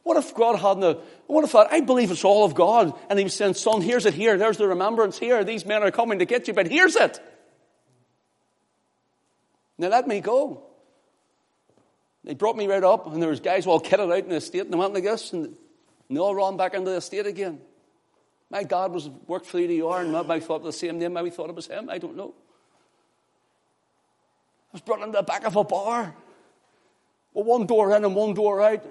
What 0.02 0.18
if 0.18 0.34
God 0.34 0.58
hadn't, 0.58 0.98
what 1.26 1.44
if 1.44 1.54
I, 1.54 1.64
I 1.64 1.80
believe 1.80 2.10
it's 2.10 2.22
all 2.22 2.44
of 2.44 2.54
God, 2.54 2.92
and 3.08 3.18
He 3.18 3.24
was 3.24 3.32
saying, 3.32 3.54
son, 3.54 3.80
here's 3.80 4.04
it 4.04 4.12
here, 4.12 4.36
there's 4.36 4.58
the 4.58 4.68
remembrance 4.68 5.18
here, 5.18 5.42
these 5.44 5.64
men 5.64 5.82
are 5.82 5.90
coming 5.90 6.18
to 6.18 6.26
get 6.26 6.46
you, 6.46 6.52
but 6.52 6.66
here's 6.66 6.94
it. 6.94 7.18
Now 9.78 9.88
let 9.88 10.06
me 10.06 10.20
go. 10.20 10.62
They 12.22 12.34
brought 12.34 12.54
me 12.54 12.66
right 12.66 12.84
up, 12.84 13.06
and 13.06 13.22
there 13.22 13.30
was 13.30 13.40
guys 13.40 13.66
all 13.66 13.80
kitted 13.80 14.12
out 14.12 14.24
in 14.24 14.28
the 14.28 14.36
estate, 14.36 14.64
and 14.64 14.72
they 14.74 14.76
went 14.76 14.92
like 14.92 15.04
this, 15.04 15.32
and 15.32 15.56
they 16.10 16.20
all 16.20 16.34
ran 16.34 16.58
back 16.58 16.74
into 16.74 16.90
the 16.90 16.98
estate 16.98 17.26
again. 17.26 17.62
My 18.50 18.62
dad 18.62 18.92
was 18.92 19.08
worked 19.26 19.46
for 19.46 19.56
the 19.56 19.66
UDR, 19.66 20.02
and 20.02 20.12
maybe 20.12 20.32
I 20.32 20.40
thought 20.40 20.62
the 20.62 20.70
same 20.70 20.98
name, 20.98 21.14
maybe 21.14 21.30
thought 21.30 21.48
it 21.48 21.56
was 21.56 21.68
him, 21.68 21.88
I 21.88 21.96
don't 21.96 22.14
know. 22.14 22.34
I 24.68 24.72
was 24.72 24.82
brought 24.82 25.00
into 25.00 25.16
the 25.16 25.22
back 25.22 25.46
of 25.46 25.56
a 25.56 25.64
bar. 25.64 26.14
One 27.44 27.66
door 27.66 27.94
in 27.94 28.04
and 28.04 28.14
one 28.14 28.34
door 28.34 28.60
out. 28.62 28.84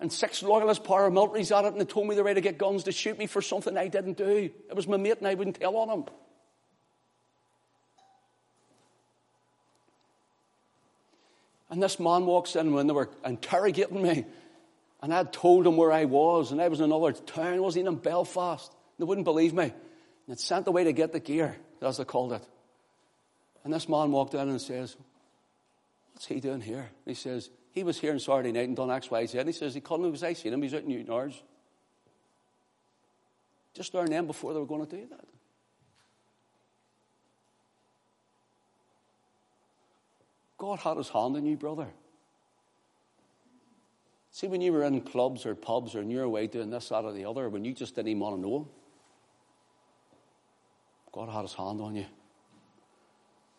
And 0.00 0.12
six 0.12 0.42
loyalist 0.42 0.84
paramilitaries 0.84 1.56
at 1.56 1.64
it, 1.64 1.72
and 1.72 1.80
they 1.80 1.84
told 1.84 2.06
me 2.06 2.14
they 2.14 2.20
were 2.20 2.26
ready 2.26 2.40
to 2.40 2.48
get 2.48 2.58
guns 2.58 2.84
to 2.84 2.92
shoot 2.92 3.16
me 3.16 3.26
for 3.26 3.40
something 3.40 3.78
I 3.78 3.88
didn't 3.88 4.18
do. 4.18 4.50
It 4.68 4.74
was 4.74 4.86
my 4.86 4.96
mate, 4.96 5.18
and 5.18 5.26
I 5.26 5.34
wouldn't 5.34 5.58
tell 5.58 5.76
on 5.76 5.88
him. 5.88 6.04
And 11.70 11.82
this 11.82 11.98
man 11.98 12.26
walks 12.26 12.54
in 12.56 12.74
when 12.74 12.86
they 12.86 12.92
were 12.92 13.08
interrogating 13.24 14.02
me. 14.02 14.26
And 15.00 15.12
I 15.12 15.18
had 15.18 15.32
told 15.32 15.64
them 15.64 15.76
where 15.76 15.92
I 15.92 16.04
was, 16.04 16.52
and 16.52 16.60
I 16.60 16.68
was 16.68 16.80
in 16.80 16.86
another 16.86 17.12
town. 17.12 17.54
I 17.54 17.60
wasn't 17.60 17.84
even 17.84 17.94
in 17.94 18.00
Belfast. 18.00 18.72
They 18.98 19.04
wouldn't 19.04 19.24
believe 19.24 19.54
me. 19.54 19.64
And 19.64 19.72
they'd 20.28 20.38
sent 20.38 20.66
away 20.66 20.84
to 20.84 20.92
get 20.92 21.12
the 21.12 21.20
gear, 21.20 21.56
as 21.80 21.96
they 21.96 22.04
called 22.04 22.32
it. 22.32 22.46
And 23.64 23.72
this 23.72 23.88
man 23.88 24.12
walked 24.12 24.34
in 24.34 24.48
and 24.48 24.60
says, 24.60 24.96
What's 26.12 26.26
he 26.26 26.40
doing 26.40 26.60
here? 26.60 26.90
He 27.06 27.14
says, 27.14 27.50
He 27.74 27.82
was 27.82 27.98
here 27.98 28.12
on 28.12 28.20
Saturday 28.20 28.52
night 28.52 28.68
and 28.68 28.76
done 28.76 28.90
X, 28.90 29.10
Y, 29.10 29.26
Z. 29.26 29.36
And 29.36 29.48
he 29.48 29.52
says, 29.52 29.74
He 29.74 29.80
couldn't 29.80 30.06
because 30.06 30.22
I 30.22 30.32
seen 30.32 30.52
him. 30.52 30.62
He's 30.62 30.74
out 30.74 30.84
in 30.84 30.90
Newtownards. 30.90 31.34
Just 33.74 33.92
learn 33.94 34.10
them 34.10 34.28
before 34.28 34.54
they 34.54 34.60
were 34.60 34.66
going 34.66 34.86
to 34.86 34.96
do 34.96 35.08
that. 35.10 35.26
God 40.56 40.78
had 40.78 40.96
his 40.96 41.08
hand 41.08 41.36
on 41.36 41.44
you, 41.44 41.56
brother. 41.56 41.88
See, 44.30 44.46
when 44.46 44.60
you 44.60 44.72
were 44.72 44.84
in 44.84 45.00
clubs 45.00 45.44
or 45.44 45.56
pubs 45.56 45.96
or 45.96 46.00
in 46.00 46.10
your 46.10 46.28
way 46.28 46.46
doing 46.46 46.70
this, 46.70 46.90
that, 46.90 47.04
or 47.04 47.12
the 47.12 47.24
other, 47.24 47.48
when 47.48 47.64
you 47.64 47.74
just 47.74 47.96
didn't 47.96 48.08
even 48.08 48.20
want 48.20 48.36
to 48.36 48.40
know 48.40 48.56
him, 48.58 48.66
God 51.12 51.28
had 51.28 51.42
his 51.42 51.54
hand 51.54 51.80
on 51.80 51.96
you. 51.96 52.06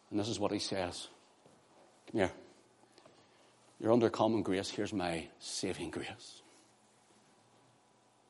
And 0.09 0.19
this 0.19 0.29
is 0.29 0.39
what 0.39 0.53
he 0.53 0.59
says. 0.59 1.09
Come 2.11 2.21
here. 2.21 2.31
You're 3.79 3.91
under 3.91 4.09
common 4.09 4.41
grace. 4.41 4.69
Here's 4.69 4.93
my 4.93 5.27
saving 5.39 5.91
grace 5.91 6.41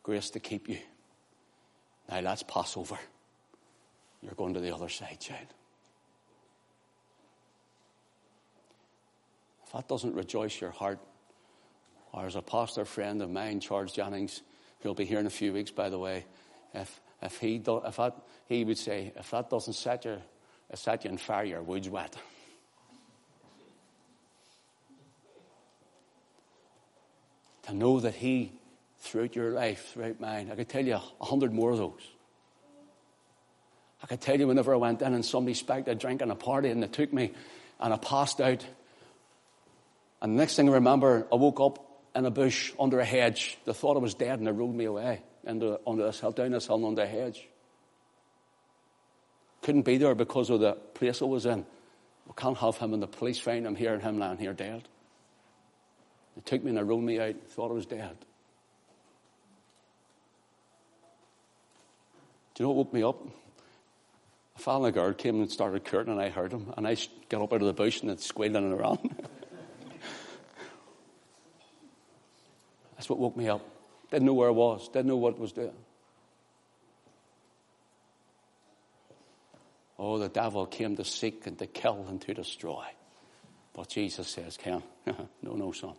grace 0.06 0.30
to 0.30 0.40
keep 0.40 0.70
you. 0.70 0.78
Now 2.08 2.20
let's 2.20 2.44
pass 2.44 2.78
over. 2.78 2.98
You're 4.22 4.36
going 4.36 4.54
to 4.54 4.60
the 4.60 4.74
other 4.74 4.88
side, 4.88 5.20
child. 5.20 5.48
If 9.66 9.74
that 9.74 9.88
doesn't 9.88 10.14
rejoice 10.14 10.62
your 10.62 10.70
heart, 10.70 11.00
or 12.14 12.28
as 12.28 12.36
a 12.36 12.42
pastor 12.44 12.86
friend 12.86 13.20
of 13.24 13.32
mine, 13.32 13.60
Charles 13.60 13.94
Jennings, 13.94 14.44
who'll 14.82 14.94
be 14.94 15.06
here 15.06 15.20
in 15.20 15.26
a 15.26 15.32
few 15.32 15.52
weeks, 15.52 15.72
by 15.72 15.90
the 15.90 15.98
way, 15.98 16.26
if, 16.76 17.02
if, 17.24 17.40
he, 17.40 17.58
do, 17.58 17.82
if 17.84 17.96
that, 17.96 18.16
he 18.48 18.64
would 18.64 18.78
say, 18.78 19.12
if 19.16 19.32
that 19.32 19.50
doesn't 19.50 19.74
set 19.74 20.06
you, 20.06 20.22
set 20.76 21.04
you 21.04 21.10
on 21.10 21.18
fire, 21.18 21.46
your 21.46 21.64
wood's 21.64 21.90
wet. 21.90 22.16
To 27.68 27.74
know 27.74 28.00
that 28.00 28.16
He, 28.16 28.52
throughout 29.00 29.36
your 29.36 29.52
life, 29.52 29.92
throughout 29.94 30.20
mine, 30.20 30.50
I 30.52 30.56
could 30.56 30.70
tell 30.70 30.86
you 30.86 30.96
a 30.96 31.26
hundred 31.26 31.54
more 31.54 31.72
of 31.72 31.78
those. 31.78 32.02
I 34.04 34.08
could 34.08 34.22
tell 34.22 34.40
you 34.40 34.48
whenever 34.48 34.74
I 34.74 34.78
went 34.78 35.02
in 35.02 35.14
and 35.14 35.26
somebody 35.26 35.56
spiked 35.56 35.88
a 35.88 35.96
drink 35.96 36.22
in 36.22 36.30
a 36.30 36.36
party 36.36 36.70
and 36.70 36.84
they 36.84 36.88
took 36.88 37.12
me 37.12 37.32
and 37.80 37.94
I 37.94 37.98
passed 37.98 38.40
out. 38.40 38.64
And 40.22 40.34
the 40.34 40.38
next 40.38 40.56
thing 40.56 40.70
I 40.70 40.74
remember, 40.74 41.28
I 41.32 41.36
woke 41.36 41.60
up 41.60 41.86
in 42.16 42.26
a 42.26 42.32
bush 42.32 42.72
under 42.80 43.00
a 43.00 43.06
hedge. 43.06 43.58
They 43.66 43.74
thought 43.74 43.98
I 43.98 44.00
was 44.00 44.14
dead 44.14 44.38
and 44.38 44.48
they 44.48 44.52
rolled 44.52 44.76
me 44.76 44.86
away 44.86 45.24
into, 45.44 45.80
under 45.88 46.06
this 46.06 46.20
hill, 46.20 46.32
down 46.32 46.52
this 46.52 46.68
hill 46.68 46.86
under 46.86 47.02
a 47.02 47.08
hedge. 47.08 47.48
Couldn't 49.64 49.84
be 49.84 49.98
there 49.98 50.14
because 50.14 50.52
of 50.52 50.60
the 50.60 50.74
place 50.74 51.22
I 51.22 51.26
was 51.26 51.46
in. 51.46 51.66
We 52.28 52.34
can't 52.36 52.58
have 52.58 52.78
him 52.78 52.94
and 52.94 53.02
the 53.02 53.08
police 53.08 53.40
find 53.40 53.66
him 53.66 53.76
here 53.76 53.94
and 53.94 54.04
him 54.04 54.20
lying 54.20 54.38
here 54.38 54.54
dead. 54.54 54.88
Took 56.46 56.64
me 56.64 56.70
and 56.70 56.78
they 56.78 56.84
rolled 56.84 57.04
me 57.04 57.20
out, 57.20 57.36
thought 57.50 57.72
I 57.72 57.74
was 57.74 57.86
dead. 57.86 58.16
Do 62.54 62.64
you 62.64 62.68
know 62.68 62.72
what 62.72 62.86
woke 62.86 62.94
me 62.94 63.04
up? 63.04 63.22
A 64.56 64.60
fella 64.60 64.92
girl 64.92 65.12
came 65.14 65.42
and 65.42 65.52
started 65.52 65.84
curtain 65.84 66.14
and 66.14 66.22
I 66.22 66.30
heard 66.30 66.54
him 66.54 66.72
and 66.78 66.88
I 66.88 66.96
got 67.30 67.42
up 67.42 67.52
out 67.52 67.62
of 67.62 67.68
the 67.68 67.74
bush 67.74 68.02
and 68.02 68.10
it's 68.10 68.26
squealing 68.26 68.72
around. 68.72 69.00
That's 72.96 73.10
what 73.10 73.20
woke 73.20 73.36
me 73.36 73.50
up. 73.50 73.68
Didn't 74.10 74.26
know 74.26 74.34
where 74.34 74.48
I 74.48 74.54
was, 74.54 74.88
didn't 74.88 75.08
know 75.08 75.18
what 75.18 75.38
was 75.38 75.52
doing. 75.52 75.74
Oh, 79.98 80.20
the 80.20 80.30
devil 80.30 80.66
came 80.66 80.96
to 80.98 81.04
seek 81.04 81.48
and 81.48 81.58
to 81.60 81.68
kill 81.68 82.06
and 82.08 82.22
to 82.22 82.34
destroy. 82.34 82.86
But 83.74 83.90
Jesus 83.90 84.28
says, 84.28 84.56
Ken, 84.58 84.84
no, 85.06 85.18
no, 85.42 85.72
son. 85.72 85.96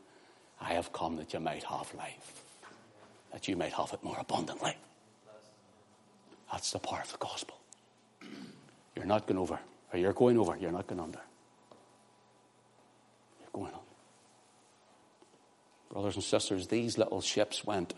I 0.61 0.75
have 0.75 0.93
come 0.93 1.17
that 1.17 1.33
you 1.33 1.41
might 1.41 1.65
have 1.65 1.93
life, 1.95 2.43
that 3.33 3.49
you 3.49 3.57
might 3.57 3.73
have 3.73 3.93
it 3.93 4.03
more 4.03 4.17
abundantly. 4.19 4.77
That's 6.51 6.73
the 6.73 6.79
power 6.79 7.01
of 7.03 7.13
the 7.13 7.19
gospel. 7.19 7.59
You're 8.95 9.05
not 9.07 9.27
going 9.27 9.39
over, 9.39 9.59
or 9.93 9.99
you're 9.99 10.13
going 10.13 10.39
over, 10.39 10.57
you're 10.57 10.73
not 10.73 10.87
going 10.87 11.01
under. 11.01 11.21
You're 13.41 13.51
going 13.53 13.75
on. 13.75 13.81
Brothers 15.91 16.15
and 16.17 16.25
sisters, 16.25 16.69
these 16.69 16.99
little 16.99 17.21
ships 17.21 17.65
went 17.65 17.95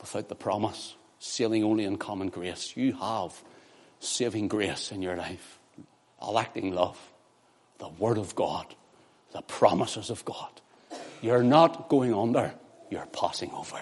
without 0.00 0.28
the 0.28 0.34
promise, 0.34 0.94
sailing 1.18 1.64
only 1.64 1.84
in 1.84 1.96
common 1.96 2.28
grace. 2.28 2.76
You 2.76 2.92
have 2.94 3.42
saving 3.98 4.48
grace 4.48 4.90
in 4.92 5.02
your 5.02 5.16
life, 5.16 5.58
electing 6.22 6.74
love, 6.74 6.98
the 7.78 7.88
Word 7.88 8.18
of 8.18 8.34
God 8.34 8.74
the 9.32 9.42
promises 9.42 10.10
of 10.10 10.24
God. 10.24 10.60
You're 11.22 11.42
not 11.42 11.88
going 11.88 12.14
under, 12.14 12.54
you're 12.90 13.06
passing 13.06 13.50
over. 13.52 13.80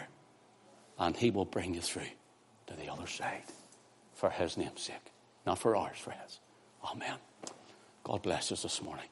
And 0.99 1.17
He 1.17 1.31
will 1.31 1.45
bring 1.45 1.75
you 1.75 1.81
through 1.81 2.11
to 2.67 2.75
the 2.75 2.91
other 2.93 3.07
side 3.07 3.45
for 4.15 4.31
His 4.31 4.57
name's 4.57 4.83
sake. 4.83 5.13
Not 5.47 5.59
for 5.59 5.77
ours, 5.77 5.97
for 5.99 6.11
His. 6.11 6.41
Amen. 6.85 7.17
God 8.05 8.23
bless 8.23 8.53
us 8.53 8.63
this 8.63 8.83
morning. 8.83 9.07